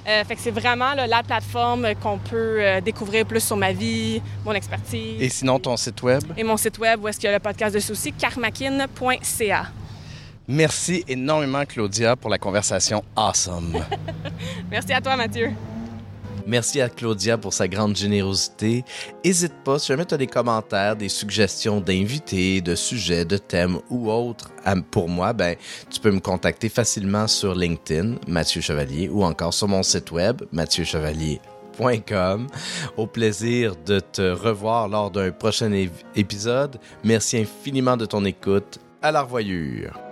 Euh, 0.08 0.24
fait 0.24 0.34
que 0.34 0.40
c'est 0.40 0.50
vraiment 0.50 0.94
la 0.94 1.22
plateforme 1.22 1.94
qu'on 2.02 2.18
peut 2.18 2.56
euh, 2.58 2.80
découvrir 2.80 3.26
plus 3.26 3.44
sur 3.44 3.56
ma 3.56 3.72
vie, 3.72 4.22
mon 4.44 4.52
expertise. 4.52 5.20
Et 5.20 5.28
sinon, 5.28 5.58
ton 5.58 5.76
site 5.76 6.02
web? 6.02 6.22
Et 6.36 6.42
mon 6.42 6.56
site 6.56 6.78
web, 6.78 7.02
où 7.02 7.08
est-ce 7.08 7.20
qu'il 7.20 7.28
y 7.28 7.32
a 7.32 7.36
le 7.36 7.40
podcast 7.40 7.74
de 7.74 7.80
soucis, 7.80 8.12
carmakin.ca. 8.12 9.66
Merci 10.50 11.04
énormément, 11.06 11.64
Claudia, 11.64 12.16
pour 12.16 12.28
la 12.28 12.36
conversation 12.36 13.04
awesome. 13.14 13.84
Merci 14.70 14.92
à 14.92 15.00
toi, 15.00 15.14
Mathieu. 15.14 15.50
Merci 16.44 16.80
à 16.80 16.88
Claudia 16.88 17.38
pour 17.38 17.52
sa 17.52 17.68
grande 17.68 17.94
générosité. 17.94 18.84
N'hésite 19.24 19.54
pas, 19.62 19.78
si 19.78 19.86
jamais 19.86 20.04
tu 20.04 20.14
as 20.14 20.16
des 20.16 20.26
commentaires, 20.26 20.96
des 20.96 21.08
suggestions 21.08 21.80
d'invités, 21.80 22.60
de 22.60 22.74
sujets, 22.74 23.24
de 23.24 23.36
thèmes 23.36 23.78
ou 23.90 24.10
autres 24.10 24.50
pour 24.90 25.08
moi, 25.08 25.32
ben, 25.32 25.54
tu 25.88 26.00
peux 26.00 26.10
me 26.10 26.18
contacter 26.18 26.68
facilement 26.68 27.28
sur 27.28 27.54
LinkedIn, 27.54 28.16
Mathieu 28.26 28.60
Chevalier, 28.60 29.08
ou 29.08 29.22
encore 29.22 29.54
sur 29.54 29.68
mon 29.68 29.84
site 29.84 30.10
web, 30.10 30.42
mathieuchevalier.com. 30.50 32.48
Au 32.96 33.06
plaisir 33.06 33.76
de 33.86 34.00
te 34.00 34.32
revoir 34.32 34.88
lors 34.88 35.12
d'un 35.12 35.30
prochain 35.30 35.70
épisode. 36.16 36.80
Merci 37.04 37.38
infiniment 37.38 37.96
de 37.96 38.06
ton 38.06 38.24
écoute. 38.24 38.80
À 39.00 39.12
la 39.12 39.22
revoyure. 39.22 40.09